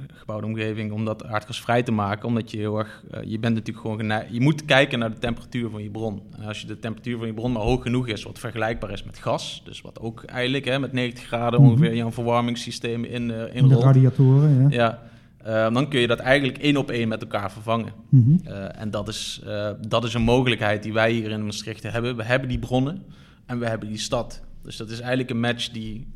[0.08, 3.98] gebouwde omgeving, om dat aardgasvrij te maken, omdat je heel erg, je bent natuurlijk gewoon
[3.98, 6.22] geneigd, je moet kijken naar de temperatuur van je bron.
[6.38, 9.04] En als je de temperatuur van je bron maar hoog genoeg is, wat vergelijkbaar is
[9.04, 11.70] met gas, dus wat ook eigenlijk hè, met 90 graden mhm.
[11.70, 14.68] ongeveer jouw verwarmingssysteem in, in, in de radiatoren, ja.
[14.70, 15.08] ja
[15.48, 17.92] uh, dan kun je dat eigenlijk één op één met elkaar vervangen.
[18.10, 18.32] Mhm.
[18.48, 22.16] Uh, en dat is, uh, dat is een mogelijkheid die wij hier in Maastricht hebben.
[22.16, 23.04] We hebben die bronnen
[23.46, 24.42] en we hebben die stad.
[24.68, 26.08] Dus dat is eigenlijk een match die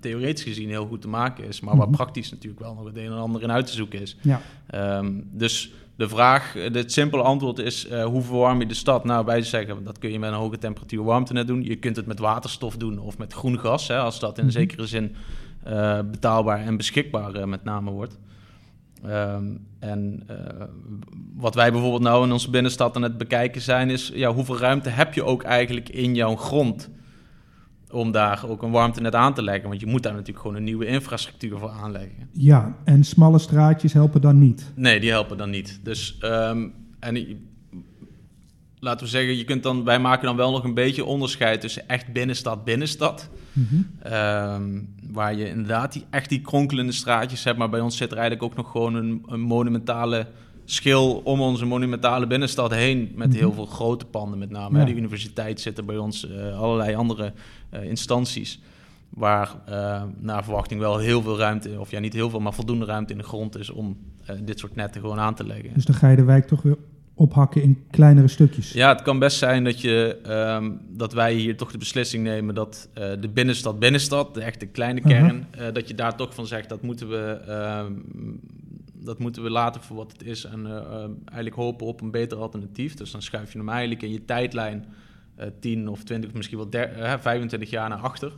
[0.00, 1.96] theoretisch gezien heel goed te maken is, maar waar mhm.
[1.96, 4.16] praktisch natuurlijk wel nog het een en ander in uit te zoeken is.
[4.20, 4.40] Ja.
[4.98, 9.04] Um, dus de vraag, het simpele antwoord is: hoe verwarm je de stad?
[9.04, 11.64] Nou, wij zeggen dat kun je met een hoge temperatuur warmte doen.
[11.64, 14.50] Je kunt het met waterstof doen of met groen gas, hè, als dat in mm
[14.50, 15.14] zekere zin
[16.10, 18.18] betaalbaar en beschikbaar met name wordt.
[19.04, 19.44] Ehm,
[19.78, 20.36] en uh,
[21.36, 24.88] wat wij bijvoorbeeld nou in onze binnenstad aan het bekijken zijn, is ja, hoeveel ruimte
[24.88, 26.90] heb je ook eigenlijk in jouw grond
[27.90, 29.68] om daar ook een warmtenet aan te leggen?
[29.68, 32.28] Want je moet daar natuurlijk gewoon een nieuwe infrastructuur voor aanleggen.
[32.32, 34.72] Ja, en smalle straatjes helpen dan niet?
[34.74, 35.80] Nee, die helpen dan niet.
[35.82, 37.16] Dus um, en
[38.78, 41.88] laten we zeggen, je kunt dan, wij maken dan wel nog een beetje onderscheid tussen
[41.88, 43.28] echt binnenstad, binnenstad.
[43.52, 43.82] Mhm.
[44.02, 48.18] Ehm, waar je inderdaad die, echt die kronkelende straatjes hebt, maar bij ons zit er
[48.18, 50.26] eigenlijk ook nog gewoon een, een monumentale
[50.72, 53.12] schil om onze monumentale binnenstad heen.
[53.14, 53.38] Met mhm.
[53.38, 54.78] heel veel grote panden, met name.
[54.78, 54.84] Ja.
[54.84, 57.32] De universiteit zitten bij ons, uh, allerlei andere
[57.74, 58.60] uh, instanties.
[59.08, 62.84] Waar uh, naar verwachting wel heel veel ruimte, of ja, niet heel veel, maar voldoende
[62.84, 63.96] ruimte in de grond is om
[64.42, 65.70] dit soort netten gewoon aan te leggen.
[65.74, 66.76] Dus dan ga je de wijk toch weer
[67.20, 68.72] ophakken in kleinere stukjes.
[68.72, 70.18] Ja, het kan best zijn dat, je,
[70.58, 74.66] um, dat wij hier toch de beslissing nemen dat uh, de binnenstad, binnenstad, de echte
[74.66, 78.40] kleine kern, uh, dat je daar toch van zegt dat moeten we, um,
[79.04, 80.74] dat moeten we laten voor wat het is en uh,
[81.24, 82.94] eigenlijk hopen op een beter alternatief.
[82.94, 84.84] Dus dan schuif je hem eigenlijk in je tijdlijn
[85.60, 86.86] 10 of 20, misschien wel
[87.18, 88.32] 25 jaar naar achter.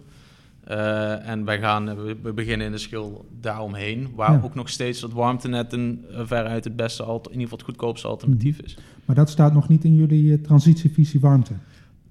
[0.70, 5.12] Uh, en wij gaan, we, beginnen in de schil daaromheen, waar ook nog steeds dat
[5.12, 8.64] warmtenetten uh, veruit het beste, in ieder geval het goedkoopste alternatief mhm.
[8.64, 8.78] is.
[9.04, 11.52] Maar dat staat nog niet in jullie uh, transitievisie warmte?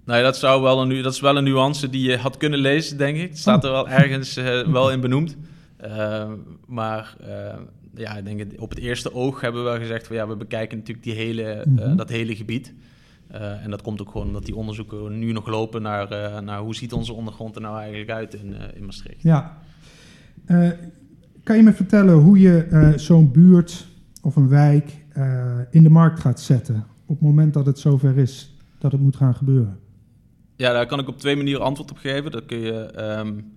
[0.06, 2.98] Nee, dat, zou wel een, dat is wel een nuance die je had kunnen lezen,
[2.98, 3.30] denk ik.
[3.30, 4.34] Het staat er wel ergens
[4.72, 5.38] wel in benoemd.
[6.68, 7.16] maar
[7.96, 10.78] ja, ik denk op het eerste oog hebben we wel gezegd van ja, we bekijken
[10.78, 11.96] natuurlijk die hele, mhm.
[11.96, 12.74] dat hele gebied.
[13.32, 16.60] Uh, en dat komt ook gewoon omdat die onderzoeken nu nog lopen naar, uh, naar
[16.60, 19.22] hoe ziet onze ondergrond er nou eigenlijk uit in, uh, in Maastricht.
[19.22, 19.58] Ja.
[21.44, 23.88] kan je me vertellen hoe je zo'n buurt
[24.22, 24.92] of een wijk
[25.70, 29.16] in de markt gaat zetten op het moment dat het zover is dat het moet
[29.16, 29.80] gaan gebeuren?
[30.56, 32.32] Ja, daar kan ik op twee manieren antwoord op geven.
[32.32, 33.52] Dat kun je um,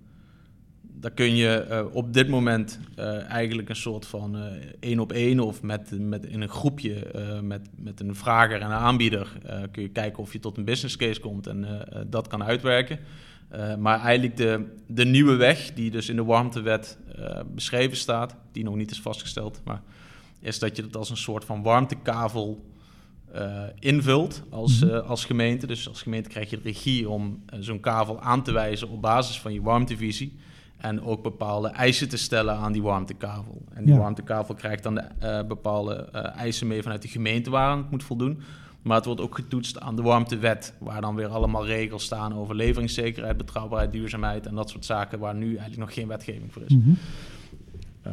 [0.99, 4.43] daar kun je uh, op dit moment uh, eigenlijk een soort van uh,
[4.79, 7.07] één op één of met, met in een groepje
[7.41, 9.31] met, met een vrager en een aanbieder
[9.71, 12.99] kun je kijken of je tot een business case komt en dat kan uitwerken.
[13.79, 16.97] maar eigenlijk de, de nieuwe weg die dus in de warmtewet
[17.53, 19.81] beschreven staat, die nog niet is vastgesteld, maar
[20.39, 22.65] is dat je het als een soort van warmtekavel
[23.79, 24.95] invult als, mhm.
[24.95, 25.67] als gemeente.
[25.67, 29.39] Dus als gemeente krijg je de regie om zo'n kavel aan te wijzen op basis
[29.39, 30.35] van je warmtevisie.
[30.77, 33.61] En ook bepaalde eisen te stellen aan die warmtekavel.
[33.73, 37.77] En die warmtekavel krijgt dan de, uh, bepaalde uh, eisen mee vanuit de gemeente waar
[37.77, 38.41] het moet voldoen.
[38.81, 42.55] Maar het wordt ook getoetst aan de warmtewet, waar dan weer allemaal regels staan over
[42.55, 46.75] leveringszekerheid, betrouwbaarheid, duurzaamheid en dat soort zaken waar nu eigenlijk nog geen wetgeving voor is.
[46.75, 46.97] Mm -hmm.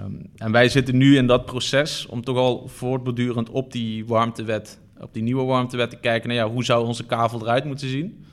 [0.01, 4.79] um, en wij zitten nu in dat proces om toch al voortbordurend op die warmtewet,
[5.01, 8.25] op die nieuwe warmtewet te kijken naar ja, hoe zou onze kavel eruit moeten zien.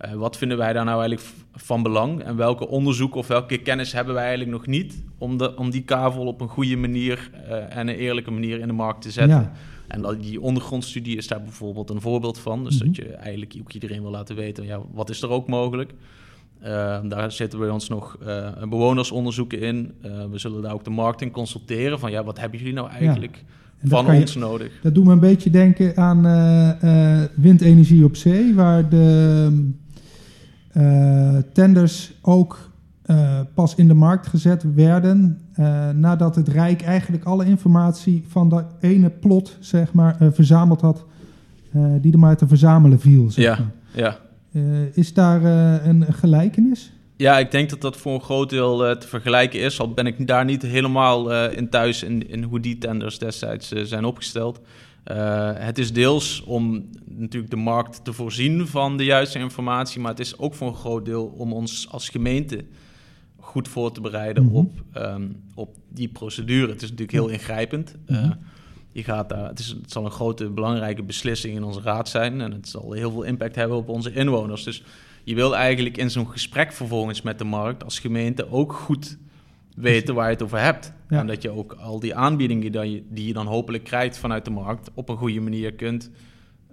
[0.00, 2.22] Uh, wat vinden wij daar nou eigenlijk van belang?
[2.22, 5.82] En welke onderzoek of welke kennis hebben wij eigenlijk nog niet om, de, om die
[5.82, 9.38] kavel op een goede manier uh, en een eerlijke manier in de markt te zetten?
[9.38, 9.52] Ja.
[9.88, 12.64] En dat, die ondergrondstudie is daar bijvoorbeeld een voorbeeld van.
[12.64, 12.94] Dus mm -hmm.
[12.94, 15.92] dat je eigenlijk ook iedereen wil laten weten, ja, wat is er ook mogelijk?
[16.62, 18.18] Uh, daar zitten we ons nog
[18.68, 19.94] bewonersonderzoeken in.
[20.30, 21.98] We zullen daar ook de markt in consulteren.
[21.98, 23.44] Van ja, wat hebben jullie nou eigenlijk
[23.80, 23.88] ja.
[23.88, 24.72] van ons je, nodig?
[24.82, 26.22] Dat doet me een beetje denken aan
[27.34, 29.82] windenergie op zee, waar de
[31.52, 32.70] tenders ook
[33.06, 38.48] uh, pas in de markt gezet werden uh, nadat het Rijk eigenlijk alle informatie van
[38.48, 41.04] dat ene plot zeg maar, verzameld had,
[42.00, 43.30] die er maar te verzamelen viel.
[43.30, 44.16] Zeg ja, maar.
[44.52, 44.62] ja.
[44.92, 45.44] is daar
[45.86, 46.93] een gelijkenis?
[47.16, 49.80] Ja, ik denk dat dat voor een groot deel te vergelijken is.
[49.80, 54.04] Al ben ik daar niet helemaal in thuis in, in hoe die tenders destijds zijn
[54.04, 54.60] opgesteld.
[55.54, 60.20] het is deels om natuurlijk de markt te voorzien van de juiste informatie, maar het
[60.20, 62.64] is ook voor een groot deel om ons als gemeente
[63.40, 64.54] goed voor te bereiden mhm.
[64.54, 66.72] op, ehm, op die procedure.
[66.72, 67.94] Het is natuurlijk heel ingrijpend.
[68.06, 68.38] Mm
[68.94, 72.40] je gaat daar, het, is, het zal een grote belangrijke beslissing in onze raad zijn
[72.40, 74.64] en het zal heel veel impact hebben op onze inwoners.
[74.64, 74.82] Dus
[75.24, 79.18] je wil eigenlijk in zo'n gesprek vervolgens met de markt als gemeente ook goed
[79.76, 80.92] weten waar je het over hebt.
[81.08, 84.44] En dat je ook al die aanbiedingen die, je, die je dan hopelijk krijgt vanuit
[84.44, 86.10] de markt op een goede manier kunt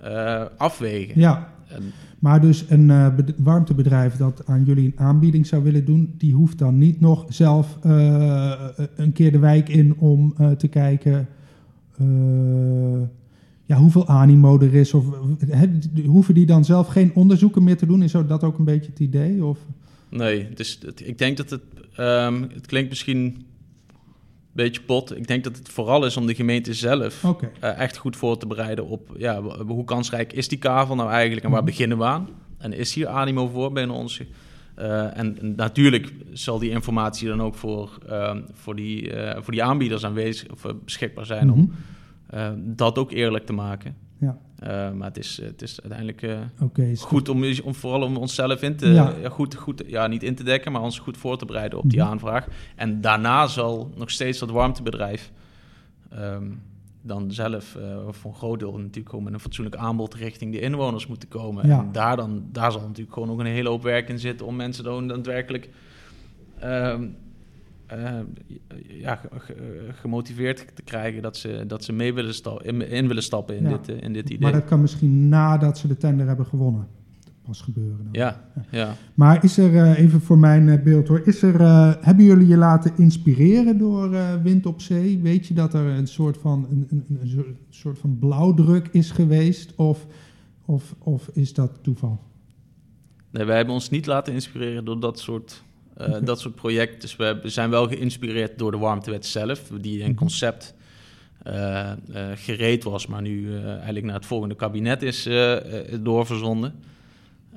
[0.04, 1.20] uh, afwegen.
[1.20, 1.54] Ja,
[2.20, 6.58] maar dus een uh, warmtebedrijf dat aan jullie een aanbieding zou willen doen, die hoeft
[6.58, 8.54] dan niet nog zelf uh,
[8.96, 11.28] een keer de wijk in om te kijken
[13.72, 14.94] ja, hoeveel animo er is.
[14.94, 15.06] Of,
[16.06, 18.04] hoeven die dan zelf geen onderzoeken meer te doen?
[18.04, 19.44] Is dat ook een beetje het idee?
[19.44, 19.58] Of?
[20.10, 21.62] Nee, dus ik denk dat het,
[22.00, 23.46] um, het klinkt misschien
[24.52, 25.18] beetje pot.
[25.18, 28.48] Ik denk dat het vooral is om de gemeente zelf uh, echt goed voor te
[28.48, 31.70] bereiden op ja, hoe kansrijk is die kavel nou eigenlijk en waar mhm.
[31.70, 32.28] beginnen we aan?
[32.58, 34.22] En is hier animo voor binnen ons?
[34.80, 39.64] Uh, en, natuurlijk zal die informatie dan ook voor, uh, voor, die, uh, voor die
[39.64, 41.62] aanbieders aanwezig of beschikbaar zijn mm -hmm.
[41.62, 41.72] om
[42.58, 43.96] dat ook eerlijk te maken.
[44.18, 44.38] Ja.
[44.64, 48.76] Uh, maar het is, het is uiteindelijk uh, goed om, om vooral om onszelf in
[48.76, 49.14] te, ja.
[49.30, 52.00] goed, goed, ja, niet in te dekken, maar ons goed voor te bereiden op die
[52.00, 52.10] mhm.
[52.10, 52.48] aanvraag.
[52.76, 55.32] En daarna zal nog steeds dat warmtebedrijf
[56.14, 56.62] um,
[57.02, 60.60] dan zelf uh, voor een groot deel natuurlijk gewoon met een fatsoenlijk aanbod richting de
[60.60, 61.68] inwoners moeten komen.
[61.68, 61.80] Ja.
[61.80, 64.56] En daar, dan, daar zal natuurlijk gewoon ook een hele hoop werk in zitten om
[64.56, 65.70] mensen dan daadwerkelijk
[66.64, 67.16] um,
[67.94, 68.20] uh,
[68.88, 69.22] ja,
[69.92, 73.90] gemotiveerd te krijgen dat ze, dat ze mee willen stappen, in, willen stappen in, dit,
[73.90, 74.40] eh, in dit idee.
[74.40, 76.88] Maar dat kan misschien nadat ze de tender hebben gewonnen
[77.42, 77.98] pas gebeuren.
[77.98, 78.10] Dan.
[78.12, 78.96] Ja, ja.
[79.14, 81.62] Maar is er, uh, even voor mijn beeld hoor, is er,
[82.06, 84.10] hebben jullie je laten inspireren door
[84.44, 85.20] Wind op Zee?
[85.20, 89.76] Weet je dat er een soort van, een, een, een soort van blauwdruk is geweest
[89.76, 90.06] of,
[90.66, 92.20] of, of is dat toeval?
[93.32, 95.64] Nee, wij hebben ons niet laten inspireren door dat soort
[96.08, 97.00] uh, dat soort projecten.
[97.00, 100.18] Dus we zijn wel geïnspireerd door de warmtewet zelf, die een mhm.
[100.18, 100.74] concept
[101.48, 101.92] uh,
[102.36, 105.30] gereed was, maar nu eigenlijk naar het volgende kabinet is
[106.00, 106.74] doorverzonden.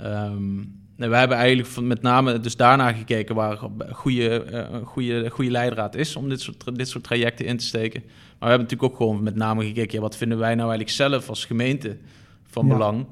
[0.03, 3.59] Um, we hebben eigenlijk met name dus daarna gekeken waar
[3.93, 8.01] goede, goede, goede leidraad is om dit soort, dit soort trajecten in te steken.
[8.01, 10.97] Maar we hebben natuurlijk ook gewoon met name gekeken, ja, wat vinden wij nou eigenlijk
[10.97, 11.97] zelf als gemeente
[12.45, 13.07] van belang?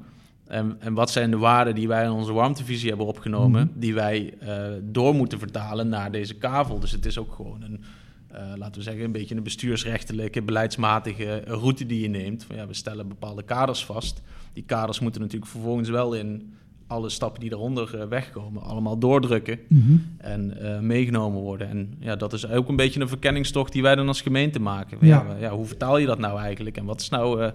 [0.47, 3.79] En, en wat zijn de waarden die wij in onze warmtevisie hebben opgenomen, mhm.
[3.79, 4.49] die wij uh,
[4.81, 6.79] door moeten vertalen naar deze kavel.
[6.79, 7.83] Dus het is ook gewoon een,
[8.31, 12.43] uh, laten we zeggen, een beetje een bestuursrechtelijke, beleidsmatige route die je neemt.
[12.43, 14.21] Van, ja, we stellen bepaalde kaders vast.
[14.53, 16.53] Die kaders moeten natuurlijk vervolgens wel in
[16.87, 19.95] alle stappen die daaronder uh, wegkomen, allemaal doordrukken mhm.
[20.17, 20.53] en
[20.85, 21.69] meegenomen worden.
[21.69, 24.97] En ja, dat is ook een beetje een verkenningstocht die wij dan als gemeente maken.
[25.01, 25.25] Ja.
[25.39, 26.77] ja hoe vertaal je dat nou eigenlijk?
[26.77, 27.51] En wat is nou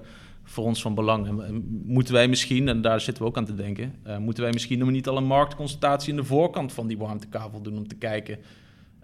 [0.49, 1.43] voor ons van belang.
[1.43, 4.53] En moeten wij misschien, en daar zitten we ook aan te denken, uh, moeten wij
[4.53, 7.95] misschien nog niet al een marktconsultatie in de voorkant van die warmtekavel doen om te
[7.95, 8.39] kijken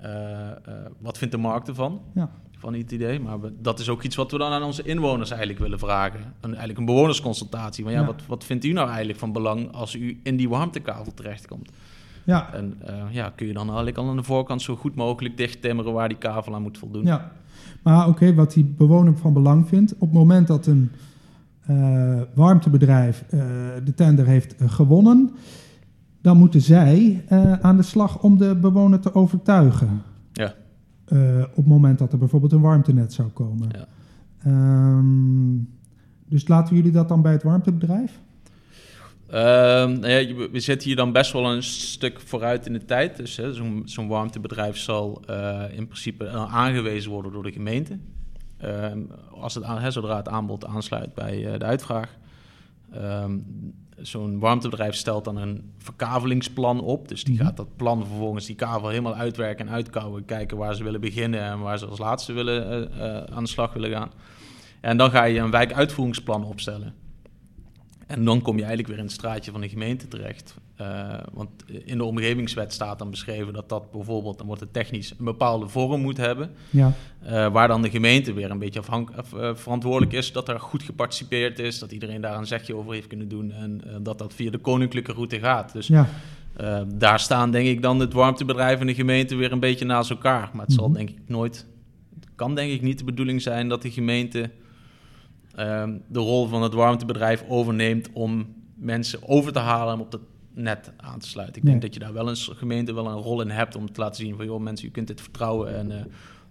[0.05, 2.01] uh, uh, wat vindt de markt ervan?
[2.15, 2.31] Ja.
[2.59, 3.21] Van het idee.
[3.21, 6.21] Maar we, dat is ook iets wat we dan aan onze inwoners eigenlijk willen vragen.
[6.21, 7.85] Een, eigenlijk een bewonersconsultatie.
[7.85, 11.15] Maar ja, Wat, wat vindt u nou eigenlijk van belang als u in die warmtekavel
[11.15, 11.71] terechtkomt?
[12.25, 12.55] Ja.
[12.55, 12.79] En
[13.11, 16.19] ja, kun je dan eigenlijk al aan de voorkant zo goed mogelijk dichttimmeren waar die
[16.19, 17.05] kavel aan moet voldoen?
[17.05, 17.33] Ja.
[17.83, 20.91] Maar oké, wat die bewoner van belang vindt, op het moment dat een
[22.35, 23.41] warmtebedrijf uh,
[23.85, 25.31] de tender heeft gewonnen,
[26.21, 27.25] dan moeten zij
[27.61, 30.03] aan de slag om de bewoner te overtuigen.
[30.33, 30.55] Ja.
[31.51, 33.69] op het moment dat er bijvoorbeeld een warmtenet zou komen.
[33.73, 33.87] Ja.
[34.97, 35.69] Um,
[36.29, 38.21] dus laten jullie dat dan bij het warmtebedrijf?
[39.27, 43.17] Ehm, nou ja, we zitten hier dan best wel een stuk vooruit in de tijd.
[43.17, 45.23] Dus zo'n zo warmtebedrijf zal
[45.71, 47.99] in principe aangewezen worden door de gemeente.
[48.59, 48.99] Ehm,
[49.31, 52.17] als het aan, zodra het aanbod aansluit bij uh, de uitvraag.
[52.95, 53.45] Um,
[54.01, 57.09] Zo'n warmtebedrijf stelt dan een verkavelingsplan op.
[57.09, 57.45] Dus die mhm.
[57.45, 60.25] gaat dat plan vervolgens die kavel helemaal uitwerken en uitkouwen.
[60.25, 63.49] Kijken waar ze willen beginnen en waar ze als laatste willen, uh, uh, aan de
[63.49, 64.11] slag willen gaan.
[64.81, 66.95] En dan ga je een wijkuitvoeringsplan opstellen.
[68.07, 70.55] En dan kom je eigenlijk weer in het straatje van de gemeente terecht.
[70.81, 71.51] Uh, want
[71.85, 75.69] in de omgevingswet staat dan beschreven dat dat bijvoorbeeld, dan wordt het technisch, een bepaalde
[75.69, 76.51] vorm moet hebben.
[76.71, 76.93] Ja.
[77.25, 81.59] Uh, waar dan de gemeente weer een beetje uh, verantwoordelijk is dat er goed geparticipeerd
[81.59, 84.59] is, dat iedereen daar een zegje over heeft kunnen doen en dat dat via de
[84.59, 85.73] koninklijke route gaat.
[85.73, 86.09] Dus ja.
[86.95, 90.51] daar staan denk ik dan het warmtebedrijf en de gemeente weer een beetje naast elkaar.
[90.53, 90.97] Maar het zal mhm.
[90.97, 91.67] denk ik nooit,
[92.15, 94.51] het kan denk ik niet de bedoeling zijn dat de gemeente
[95.55, 100.21] Ehm, de rol van het warmtebedrijf overneemt om mensen over te halen op de
[100.53, 101.57] net aan te sluiten.
[101.63, 104.01] Ik denk dat je daar wel een gemeente wel een rol in hebt om te
[104.01, 106.11] laten zien van joh mensen, je kunt dit vertrouwen en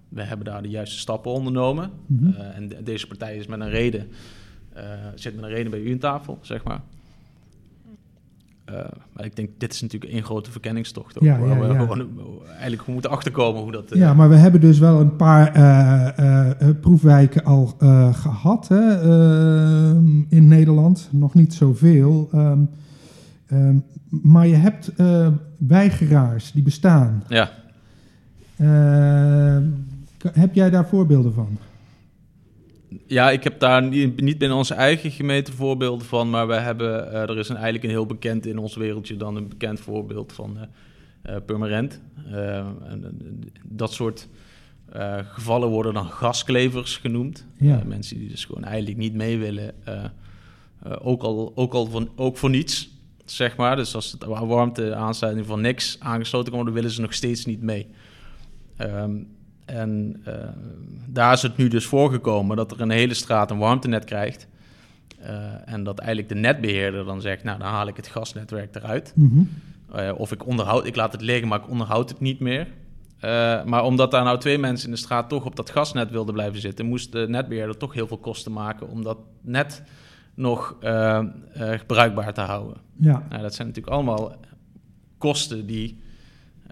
[0.09, 1.91] we hebben daar de juiste stappen ondernomen.
[2.05, 2.41] Mhm.
[2.41, 4.07] en deze partij is met een reden,
[5.15, 6.81] zit met een reden bij u aan tafel, zeg maar.
[8.69, 8.75] Uh,
[9.13, 11.17] maar ik denk, dit is natuurlijk één grote verkenningstocht.
[11.17, 12.09] Ook, ja, waar we gewoon
[12.57, 13.93] eigenlijk moeten achterkomen hoe dat...
[13.93, 13.99] Uh...
[13.99, 17.75] Ja, maar we hebben dus wel een paar uh, proefwijken al
[18.13, 21.09] gehad hè, ehm, in Nederland.
[21.11, 22.29] Nog niet zoveel.
[22.33, 22.69] Um,
[23.51, 24.91] um, maar je hebt
[25.57, 27.23] weigeraars die bestaan.
[27.27, 27.51] Ja.
[30.33, 31.57] heb jij daar voorbeelden van?
[33.05, 37.07] Ja, ik heb daar niet, niet binnen onze eigen gemeente voorbeelden van, maar we hebben,
[37.07, 40.33] uh, er is een, eigenlijk een heel bekend in ons wereldje dan een bekend voorbeeld
[40.33, 40.57] van
[41.25, 42.01] uh, Purmerend.
[42.31, 43.19] En,
[43.63, 44.27] dat soort
[45.23, 47.45] gevallen worden dan gasklevers genoemd.
[47.57, 47.81] Ja.
[47.85, 49.73] mensen die dus gewoon eigenlijk niet mee willen,
[51.01, 52.89] ook, al, ook, al van, ook voor niets,
[53.25, 53.75] zeg maar.
[53.75, 57.61] Dus als het warmte aansluiting van niks aangesloten kan worden, willen ze nog steeds niet
[57.61, 57.87] mee.
[58.77, 59.27] Um,
[59.65, 60.33] en uh,
[61.07, 64.47] daar is het nu dus voorgekomen dat er een hele straat een warmtenet krijgt.
[65.21, 65.27] Uh,
[65.65, 69.13] en dat eigenlijk de netbeheerder dan zegt, nou dan haal ik het gasnetwerk eruit.
[69.15, 69.49] Mm -hmm.
[69.99, 72.67] uh, of ik onderhoud, ik laat het liggen, maar ik onderhoud het niet meer.
[73.65, 76.61] maar omdat daar nou twee mensen in de straat toch op dat gasnet wilden blijven
[76.61, 79.83] zitten, moest de netbeheerder toch heel veel kosten maken om dat net
[80.35, 80.77] nog
[81.87, 82.77] bruikbaar te houden.
[82.99, 83.25] Ja.
[83.29, 84.35] Nou, dat zijn natuurlijk allemaal
[85.17, 86.02] kosten die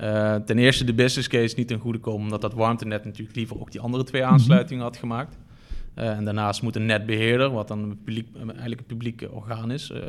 [0.01, 3.59] uh, ten eerste de business case niet ten goede komen, omdat dat warmtenet natuurlijk liever
[3.59, 5.37] ook die andere twee aansluitingen had gemaakt.
[5.95, 9.89] Uh, en daarnaast moet een netbeheerder, wat dan een publiek, eigenlijk een publiek orgaan is,
[9.89, 9.99] uh,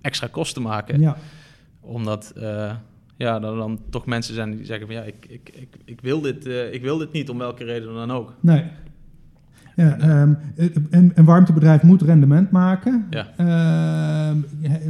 [0.00, 1.00] extra kosten maken.
[1.00, 1.16] Ja.
[1.80, 2.32] Omdat
[3.16, 6.20] ja, dan, dan toch mensen zijn die zeggen van ja, ik, ik, ik, ik, wil
[6.20, 8.34] dit, ik wil dit niet, om welke reden dan ook.
[8.40, 8.64] Nee.
[9.76, 10.38] Ja, um,
[10.90, 13.06] een, een, warmtebedrijf moet rendement maken.
[13.10, 13.26] Ja.
[13.40, 14.36] Uh,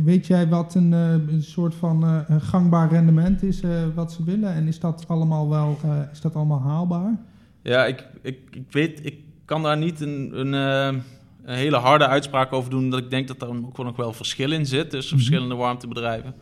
[0.04, 4.24] weet jij wat een, uh, een soort van uh, gangbaar rendement is uh, wat ze
[4.24, 4.54] willen?
[4.54, 5.78] En is dat allemaal wel
[6.12, 7.18] is dat allemaal haalbaar?
[7.62, 11.02] Ja, ik, ik, ik weet, ik kan daar niet een, een, een,
[11.44, 12.90] hele harde uitspraak over doen.
[12.90, 15.28] Dat ik denk dat er ook nog wel verschil in zit tussen mm -hmm.
[15.28, 16.34] verschillende warmtebedrijven.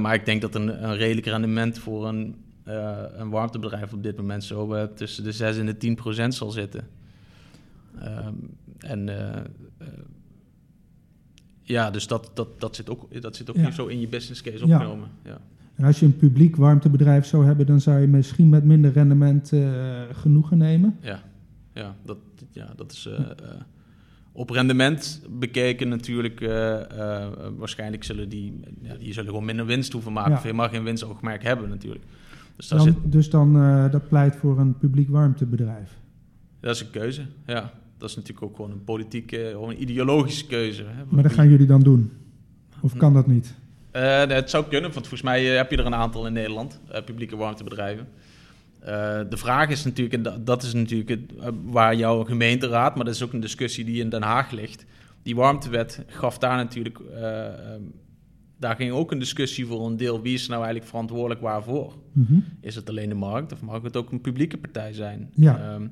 [0.00, 2.36] maar ik denk dat een, een redelijk rendement voor een,
[3.16, 6.99] een warmtebedrijf op dit moment zo tussen de 6 en de 10 procent zal zitten.
[7.98, 8.34] Ehm,
[8.78, 9.36] en eh,
[9.78, 9.86] eh,
[11.62, 13.70] ja, dus dat, dat, dat zit ook, dat zit ook ja.
[13.70, 15.08] zo in je business case opgenomen.
[15.24, 15.40] Ja.
[15.74, 19.52] En als je een publiek warmtebedrijf zou hebben, dan zou je misschien met minder rendement
[19.52, 20.96] uh, genoegen nemen.
[21.00, 21.22] Ja,
[21.72, 22.18] ja, dat,
[22.50, 23.08] ja, dat is
[24.32, 26.40] op rendement bekeken natuurlijk.
[27.56, 30.32] waarschijnlijk zullen die, ja, die zullen gewoon minder winst hoeven maken.
[30.32, 32.04] Of helemaal geen winstoogmerk hebben natuurlijk.
[32.56, 32.94] Dus, dan, zit...
[33.04, 33.52] dus dan
[33.90, 36.00] dat pleit voor een publiek warmtebedrijf.
[36.60, 40.46] Dat is een keuze, ja dat is natuurlijk ook gewoon een politieke, of een ideologische
[40.46, 40.82] keuze.
[40.82, 41.04] Hè.
[41.08, 42.12] Maar dat gaan jullie dan doen?
[42.80, 43.54] Of kan dat niet?
[43.96, 46.80] Uh, het zou kunnen, want volgens mij eh, heb je er een aantal in Nederland,
[46.92, 48.08] uh, publieke warmtebedrijven.
[48.80, 48.86] Uh,
[49.28, 51.20] de vraag is natuurlijk, en dat is natuurlijk
[51.64, 54.84] waar jouw gemeenteraad, maar dat is ook een discussie die in Den Haag ligt.
[55.22, 57.80] Die warmtewet gaf daar natuurlijk, ehm,
[58.58, 60.22] daar ging ook een discussie voor een deel.
[60.22, 61.96] Wie is nou eigenlijk verantwoordelijk waarvoor?
[62.12, 65.30] Mm Is het alleen de markt of mag het ook een publieke partij zijn?
[65.34, 65.74] Ja.
[65.74, 65.88] Um, uh,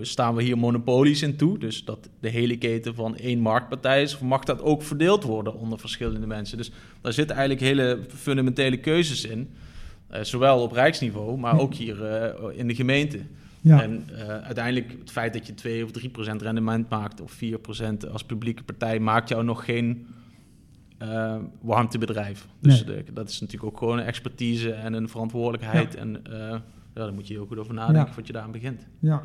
[0.00, 1.58] staan we hier monopolies in toe.
[1.58, 4.14] Dus dat de hele keten van één marktpartij is.
[4.14, 6.56] Of mag dat ook verdeeld worden onder verschillende mensen?
[6.56, 6.70] Dus
[7.00, 9.50] daar zitten eigenlijk hele fundamentele keuzes in.
[10.12, 13.20] Uh, zowel op rijksniveau, maar ook hier uh, in de gemeente.
[13.60, 13.82] Ja.
[13.82, 14.08] En
[14.42, 17.20] uiteindelijk het feit dat je 2 of 3 procent rendement maakt...
[17.20, 19.00] of 4 procent als publieke partij...
[19.00, 20.06] maakt jou nog geen
[21.60, 22.46] warmtebedrijf.
[22.60, 23.04] Dus nee.
[23.04, 25.92] de, dat is natuurlijk ook gewoon een expertise en een verantwoordelijkheid...
[25.92, 25.98] Ja.
[25.98, 26.22] en
[26.94, 28.06] ja, dan moet je heel goed over nadenken ja.
[28.06, 28.86] voordat je daar aan begint.
[28.98, 29.22] Ja.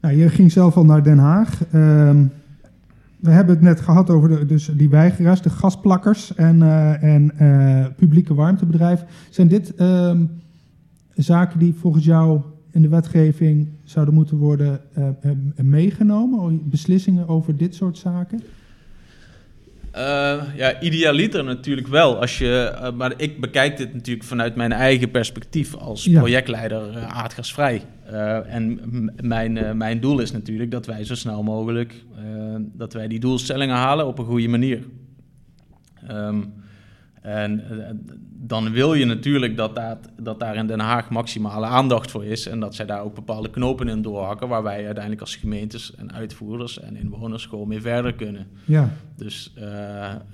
[0.00, 1.64] Nou, je ging zelf al naar Den Haag.
[1.72, 2.26] Ehm,
[3.20, 7.32] we hebben het net gehad over de, dus die weigeraars, de gasplakkers en, uh, en
[7.40, 9.06] uh, publieke warmtebedrijven.
[9.30, 10.24] Zijn dit ehm,
[11.14, 12.40] zaken die volgens jou
[12.70, 16.68] in de wetgeving zouden moeten worden uh, meegenomen?
[16.68, 18.40] Beslissingen over dit soort zaken?
[19.98, 22.20] Uh, ja, idealiter natuurlijk wel.
[22.20, 27.08] Als je, uh, maar ik bekijk dit natuurlijk vanuit mijn eigen perspectief als projectleider uh,
[27.08, 27.82] aardgasvrij.
[28.46, 28.80] en
[29.22, 31.94] mijn, mijn doel is natuurlijk dat wij zo snel mogelijk
[32.60, 34.84] dat wij die doelstellingen halen op een goede manier.
[36.10, 36.52] Um,
[37.28, 37.62] en
[38.40, 42.46] dan wil je natuurlijk dat, dat, dat daar in Den Haag maximale aandacht voor is.
[42.46, 44.48] En dat zij daar ook bepaalde knopen in doorhakken.
[44.48, 48.46] Waar wij uiteindelijk als gemeentes en uitvoerders en inwoners gewoon mee verder kunnen.
[48.64, 48.90] Ja.
[49.16, 49.64] Dus uh,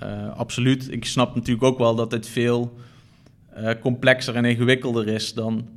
[0.03, 0.91] uh, absoluut.
[0.91, 2.77] Ik snap natuurlijk ook wel dat het veel
[3.57, 5.67] uh, complexer en ingewikkelder is dan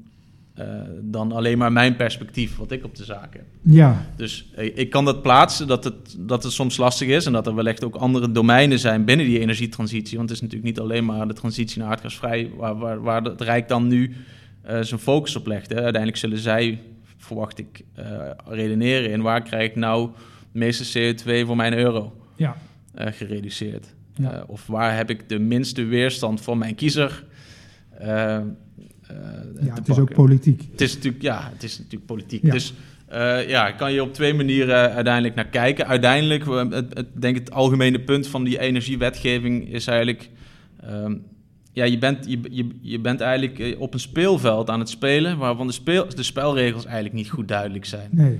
[1.01, 3.45] dan alleen maar mijn perspectief, wat ik op de zaak heb.
[3.63, 4.07] Ja.
[4.17, 7.55] Dus ik kan dat plaatsen, dat het, dat het soms lastig is en dat er
[7.55, 10.17] wellicht ook andere domeinen zijn binnen die energietransitie.
[10.17, 13.41] Want het is natuurlijk niet alleen maar de transitie naar aardgasvrij, waar, waar, waar het
[13.41, 14.15] Rijk dan nu
[14.63, 15.69] zijn focus op legt.
[15.69, 15.75] Hè.
[15.75, 16.81] Uiteindelijk zullen zij,
[17.17, 17.85] verwacht ik,
[18.47, 20.11] redeneren in waar krijg ik nou
[20.53, 22.57] de meeste CO2 voor mijn euro ja.
[22.95, 23.97] gereduceerd.
[24.15, 24.45] Ja.
[24.47, 27.25] of waar heb ik de minste weerstand van mijn kiezer
[28.03, 28.39] uh,
[29.61, 30.63] ja, het is ook politiek.
[30.71, 32.51] Het is natuurlijk, ja, het is natuurlijk politiek.
[32.51, 32.75] Dus
[33.13, 35.87] uh, ja, kan je op twee manieren uiteindelijk naar kijken.
[35.87, 40.31] Uiteindelijk, het, het, denk het algemene punt van die energiewetgeving is eigenlijk...
[40.91, 41.23] Um,
[41.73, 45.39] ja, je bent, je, je, je bent eigenlijk eh, op een speelveld aan het spelen...
[45.39, 48.09] waarvan de, speel, de spelregels eigenlijk niet goed duidelijk zijn.
[48.11, 48.39] Nee.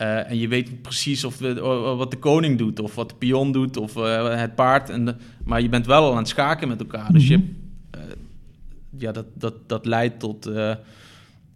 [0.00, 1.60] Uh, en je weet niet precies of we,
[1.96, 4.90] wat de koning doet, of wat de pion doet, of uh, het paard.
[4.90, 7.12] En de, maar je bent wel al aan het schaken met elkaar.
[7.12, 7.63] Dus je, mm
[8.98, 10.74] ja, dat, dat, dat leidt tot uh,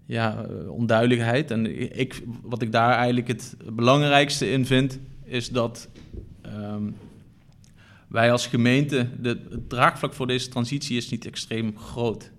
[0.06, 1.50] ja, onduidelijkheid.
[1.50, 5.88] En ik, wat ik daar eigenlijk het belangrijkste in vind, is dat
[6.46, 6.94] um,
[8.08, 12.30] wij als gemeente, de, het draagvlak voor deze transitie is niet extreem groot.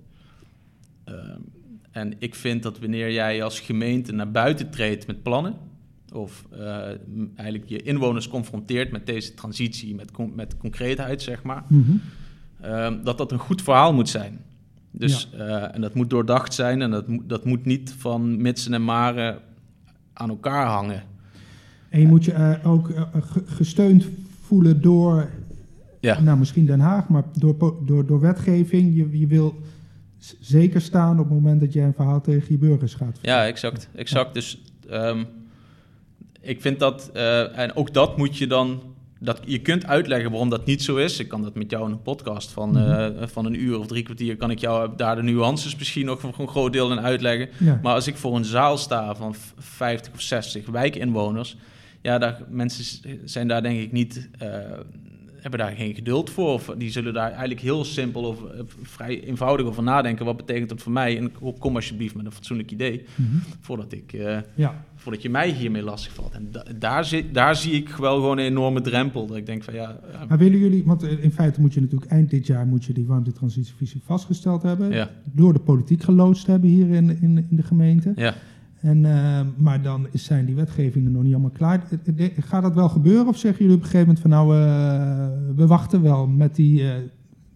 [1.06, 1.52] Um,
[1.92, 5.56] en ik vind dat wanneer jij als gemeente naar buiten treedt met plannen,
[6.14, 6.60] of uh,
[7.36, 12.72] eigenlijk je inwoners confronteert met deze transitie, met, met concreetheid, zeg maar, mm -hmm.
[12.72, 14.46] um, dat dat een goed verhaal moet zijn.
[14.92, 18.84] Dus, uh, en dat moet doordacht zijn en dat, dat moet niet van mitsen en
[18.84, 19.40] maren
[20.14, 21.04] aan elkaar hangen.
[21.90, 23.02] En je moet je uh, ook uh,
[23.46, 24.06] gesteund
[24.46, 25.30] voelen door,
[26.00, 26.20] ja.
[26.20, 28.96] nou misschien Den Haag, maar door, door, door wetgeving.
[28.96, 29.62] Je, je wil
[30.40, 33.18] zeker staan op het moment dat jij een verhaal tegen je burgers gaat.
[33.22, 33.90] Ja, exact.
[33.96, 34.28] exact.
[34.28, 34.34] Ja.
[34.34, 34.62] Dus
[34.92, 35.26] um,
[36.42, 37.12] ik vind dat,
[37.56, 38.82] en ook dat moet je dan
[39.20, 41.20] dat, je kunt uitleggen waarom dat niet zo is.
[41.20, 44.04] Ik kan dat met jou in een podcast van, mm van een uur of drie
[44.04, 44.38] kwartier...
[44.38, 47.50] kan ik jou daar de nuances misschien nog voor een groot deel in uitleggen.
[47.82, 51.58] Maar als ik voor een zaal sta van 50 of 60 wijkinwoners...
[52.02, 54.30] ja, daar, mensen zijn daar denk ik niet...
[54.44, 54.50] Uh,
[55.42, 56.54] hebben daar geen geduld voor.
[56.54, 60.26] Of die zullen daar eigenlijk heel simpel of uh, vrij eenvoudig over nadenken.
[60.26, 61.18] Wat betekent dat voor mij?
[61.18, 63.06] En kom alsjeblieft met een fatsoenlijk idee.
[63.16, 63.42] Mm -hmm.
[63.60, 64.14] Voordat ik...
[64.14, 66.34] Uh, ja voordat je mij hiermee lastig valt.
[66.34, 69.28] En da daar, zit, daar zie ik wel gewoon een enorme drempel.
[69.28, 70.00] Dat ik denk van ja.
[70.28, 73.06] Maar willen jullie, want in feite moet je natuurlijk eind dit jaar moet je die
[73.06, 74.92] warmtetransitievisie vastgesteld hebben.
[74.92, 75.10] Ja.
[75.24, 78.12] Door de politiek geloodst hebben hier in, in, in de gemeente.
[78.16, 78.34] Ja.
[78.82, 81.84] En, uh, maar dan zijn die wetgevingen nog niet allemaal klaar.
[82.40, 85.68] Gaat dat wel gebeuren of zeggen jullie op een gegeven moment van nou, uh, we
[85.68, 86.92] wachten wel met die uh,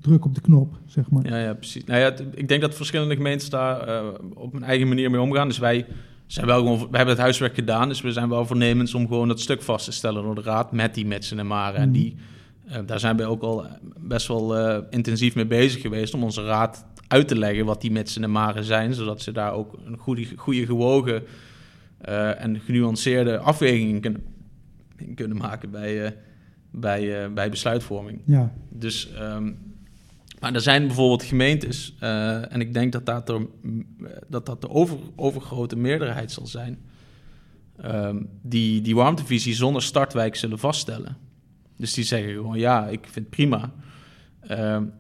[0.01, 1.28] druk op de knop, zeg maar?
[1.28, 1.84] Ja, ja precies.
[1.84, 4.03] Nou ja, ik denk dat verschillende gemeentes daar
[4.34, 5.47] op een eigen manier mee omgaan.
[5.47, 5.86] Dus wij
[6.26, 9.28] zijn wel gewoon, we hebben het huiswerk gedaan, dus we zijn wel voornemens om gewoon
[9.28, 11.80] dat stuk vast te stellen door de raad met die metsen en maren.
[11.80, 11.93] En mm.
[11.93, 12.15] die,
[12.86, 13.65] daar zijn we ook al
[13.97, 14.55] best wel
[14.89, 18.64] intensief mee bezig geweest om onze raad uit te leggen wat die metsen en maren
[18.64, 21.24] zijn, zodat ze daar ook een goede, goede gewogen
[22.05, 24.24] uh, en genuanceerde afwegingen kunnen,
[25.16, 26.16] kunnen maken bij,
[26.72, 28.22] bij, bij besluitvorming.
[28.26, 28.53] Ja.
[28.70, 29.57] Dus um,
[30.39, 33.47] maar er zijn bijvoorbeeld gemeentes, uh, en ik denk dat dat, er,
[34.28, 36.80] dat, dat de over, overgrote meerderheid zal zijn,
[37.86, 41.18] um, die die warmtevisie zonder startwijk zullen vaststellen.
[41.78, 43.72] Dus die zeggen gewoon, ja, ik vind het prima.
[44.51, 44.93] Um,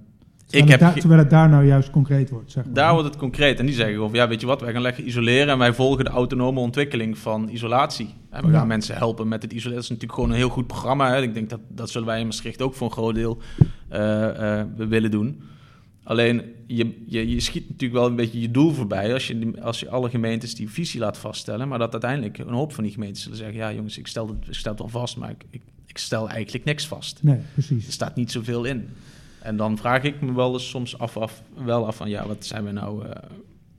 [0.53, 2.73] ik heb daar, terwijl het daar nou juist concreet wordt, zeg maar.
[2.73, 3.59] Daar wordt het concreet.
[3.59, 5.47] En die zeggen gewoon, ja, weet je wat, wij gaan lekker isoleren...
[5.47, 8.09] en wij volgen de autonome ontwikkeling van isolatie.
[8.29, 9.75] En we gaan mensen helpen met het isoleren.
[9.75, 11.09] Dat is natuurlijk gewoon een heel goed programma.
[11.09, 11.21] Hè.
[11.21, 13.37] Ik denk dat dat zullen wij in Maastricht ook voor een groot deel
[13.93, 15.41] uh, uh, willen doen.
[16.03, 19.13] Alleen, je, je, je schiet natuurlijk wel een beetje je doel voorbij...
[19.13, 21.67] Als je, als je alle gemeentes die visie laat vaststellen...
[21.67, 23.55] maar dat uiteindelijk een hoop van die gemeentes zullen zeggen...
[23.55, 26.29] ja jongens, ik stel het, ik stel het wel vast, maar ik, ik, ik stel
[26.29, 27.19] eigenlijk niks vast.
[27.21, 27.85] Nee, precies.
[27.85, 28.89] Er staat niet zoveel in.
[29.43, 32.45] En dan vraag ik me wel eens soms af, af, wel af van ja, wat
[32.45, 33.09] zijn we nou, uh,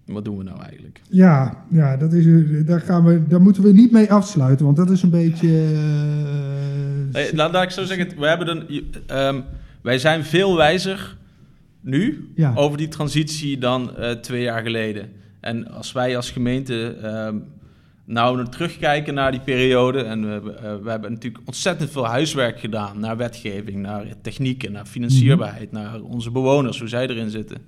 [0.06, 1.00] wat doen we nou eigenlijk?
[1.08, 2.26] Ja, ja dat is,
[2.66, 5.48] daar, gaan we, daar moeten we niet mee afsluiten, want dat is een beetje...
[5.48, 9.44] Uh, nee, laat, laat, ik zo zeggen, we hebben een, um,
[9.82, 11.16] wij zijn veel wijzer
[11.80, 12.52] nu ja.
[12.54, 15.08] over die transitie dan uh, twee jaar geleden.
[15.40, 16.96] En als wij als gemeente...
[17.04, 17.44] Um,
[18.04, 20.02] nou, we terugkijken naar die periode.
[20.02, 24.86] En we, uh, we, hebben natuurlijk ontzettend veel huiswerk gedaan naar wetgeving, naar technieken, naar
[24.86, 25.82] financierbaarheid, -hmm.
[25.82, 27.66] naar onze bewoners, hoe zij erin zitten.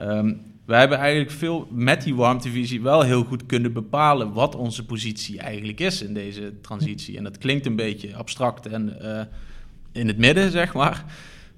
[0.00, 4.84] Um, we hebben eigenlijk veel met die warmtevisie wel heel goed kunnen bepalen wat onze
[4.84, 7.16] positie eigenlijk is in deze transitie.
[7.16, 9.20] En dat klinkt een beetje abstract en uh,
[9.92, 11.04] in het midden, zeg maar.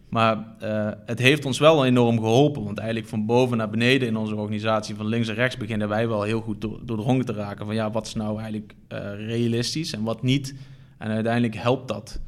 [0.09, 2.65] Maar uh, het heeft ons wel enorm geholpen.
[2.65, 6.09] Want eigenlijk van boven naar beneden in onze organisatie, van links en rechts, beginnen wij
[6.09, 7.67] wel heel goed door, doordrongen te raken.
[7.67, 10.55] Van ja, wat is nou eigenlijk uh, realistisch en wat niet.
[10.99, 12.21] En uiteindelijk helpt dat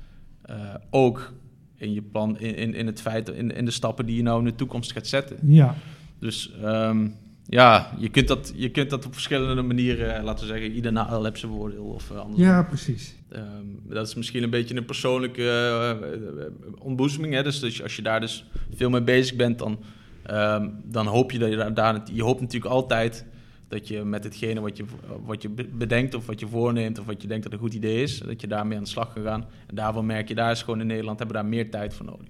[0.50, 0.56] uh,
[0.90, 1.32] ook
[1.76, 4.38] in je plan, in, in, in het feit, in, in de stappen die je nou
[4.38, 5.36] in de toekomst gaat zetten.
[5.42, 5.74] Ja.
[6.18, 7.14] Dus um,
[7.50, 11.24] ja, je kunt, dat, je kunt dat op verschillende manieren, laten we zeggen, ieder nadeel
[11.24, 12.40] heeft zijn voordeel of anders.
[12.42, 13.14] Ja, precies.
[13.28, 13.44] Ehm,
[13.82, 17.34] dat is misschien een beetje een persoonlijke uh, ontboezeming.
[17.34, 17.42] Hè?
[17.42, 19.78] Dus, als je daar dus veel mee bezig bent, dan,
[20.22, 22.00] ehm, dan hoop je dat je daar, daar...
[22.12, 23.26] Je hoopt natuurlijk altijd
[23.68, 24.84] dat je met hetgene wat je,
[25.24, 28.02] wat je bedenkt of wat je voorneemt of wat je denkt dat een goed idee
[28.02, 29.44] is, dat je daarmee aan de slag kan gaan.
[29.66, 32.06] En daarvan merk je, daar is gewoon in Nederland, hebben we daar meer tijd voor
[32.06, 32.28] nodig.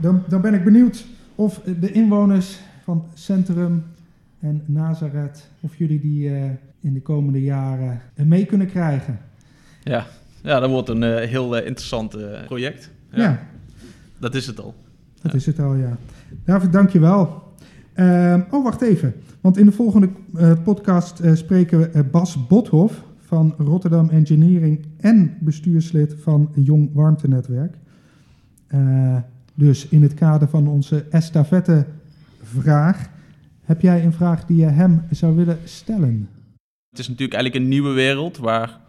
[0.00, 1.04] Dan, dan ben ik benieuwd
[1.34, 3.84] of de inwoners van Centrum
[4.40, 6.44] en Nazareth, of jullie die uh,
[6.80, 9.18] in de komende jaren mee kunnen krijgen.
[9.82, 10.06] Ja,
[10.42, 12.16] ja dat wordt een uh, heel uh, interessant
[12.46, 12.90] project.
[13.10, 13.22] Ja.
[13.22, 13.42] ja.
[14.18, 14.74] Dat is het al.
[15.22, 15.96] Dat is het al, ja.
[16.44, 17.42] David, dankjewel.
[17.96, 19.14] Uh, oh, wacht even.
[19.40, 20.08] Want in de volgende
[20.64, 27.76] podcast spreken we Bas Bothoff van Rotterdam Engineering en bestuurslid van Jong Warmtenetwerk.
[29.54, 31.86] dus in het kader van onze estafette
[32.42, 33.08] vraag
[33.70, 36.28] heb jij een vraag die je hem zou willen stellen?
[36.90, 38.80] Het is natuurlijk eigenlijk een nieuwe wereld waar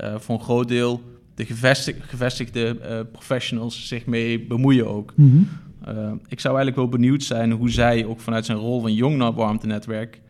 [0.00, 1.02] uh, voor een groot deel
[1.34, 5.12] de gevestigde, gevestigde uh, professionals zich mee bemoeien ook.
[5.16, 5.48] Mm -hmm.
[5.94, 9.34] uh, ik zou eigenlijk wel benieuwd zijn hoe zij ook vanuit zijn rol van jong
[9.34, 10.20] warmtenetwerk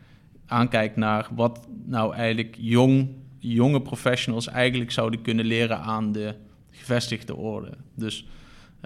[0.47, 6.35] aankijkt naar wat nou eigenlijk jong, jonge professionals eigenlijk zouden kunnen leren aan de
[6.71, 7.71] gevestigde orde.
[7.95, 8.27] Dus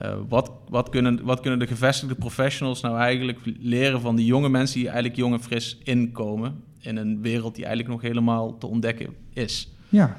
[0.03, 4.49] uh, wat, wat, kunnen, wat kunnen de gevestigde professionals nou eigenlijk leren van de jonge
[4.49, 8.67] mensen die eigenlijk jong en fris inkomen in een wereld die eigenlijk nog helemaal te
[8.67, 9.73] ontdekken is?
[9.89, 10.17] Ja.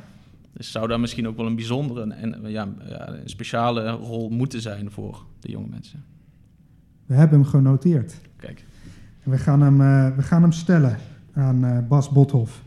[0.54, 4.92] Dus zou daar misschien ook wel een bijzondere en ja, een speciale rol moeten zijn
[4.92, 6.04] voor de jonge mensen?
[7.06, 8.16] We hebben hem genoteerd.
[8.38, 8.66] Kijk.
[9.24, 10.98] En we gaan hem, uh, we gaan hem stellen
[11.34, 12.64] aan uh, Bas Bothoff.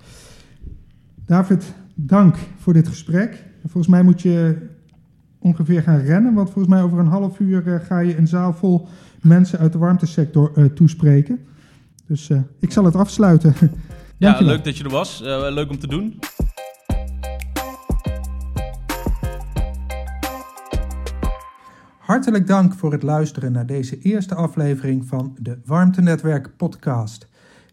[1.27, 3.45] David, dank voor dit gesprek.
[3.61, 4.69] Volgens mij moet je
[5.39, 6.35] ongeveer gaan rennen.
[6.35, 8.89] Want volgens mij over een half uur uh, ga je een zaal vol
[9.21, 11.47] mensen uit de warmtesector uh, toespreken.
[12.07, 13.55] Dus uh, ik zal het afsluiten.
[14.19, 15.21] ja, leuk dat je er was.
[15.25, 16.19] leuk om te doen.
[21.99, 27.29] Hartelijk dank voor het luisteren naar deze eerste aflevering van de Warmtenetwerk podcast.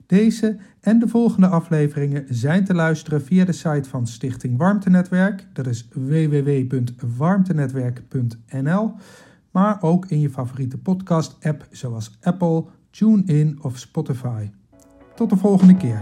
[0.06, 5.48] Deze en de volgende afleveringen zijn te luisteren via de site van Stichting Warmtenetwerk.
[5.54, 8.94] Dat is www.warmtenetwerk.nl.
[9.52, 14.50] Maar ook in je favoriete podcast-app zoals Apple, TuneIn of Spotify.
[15.16, 16.02] Tot de volgende keer.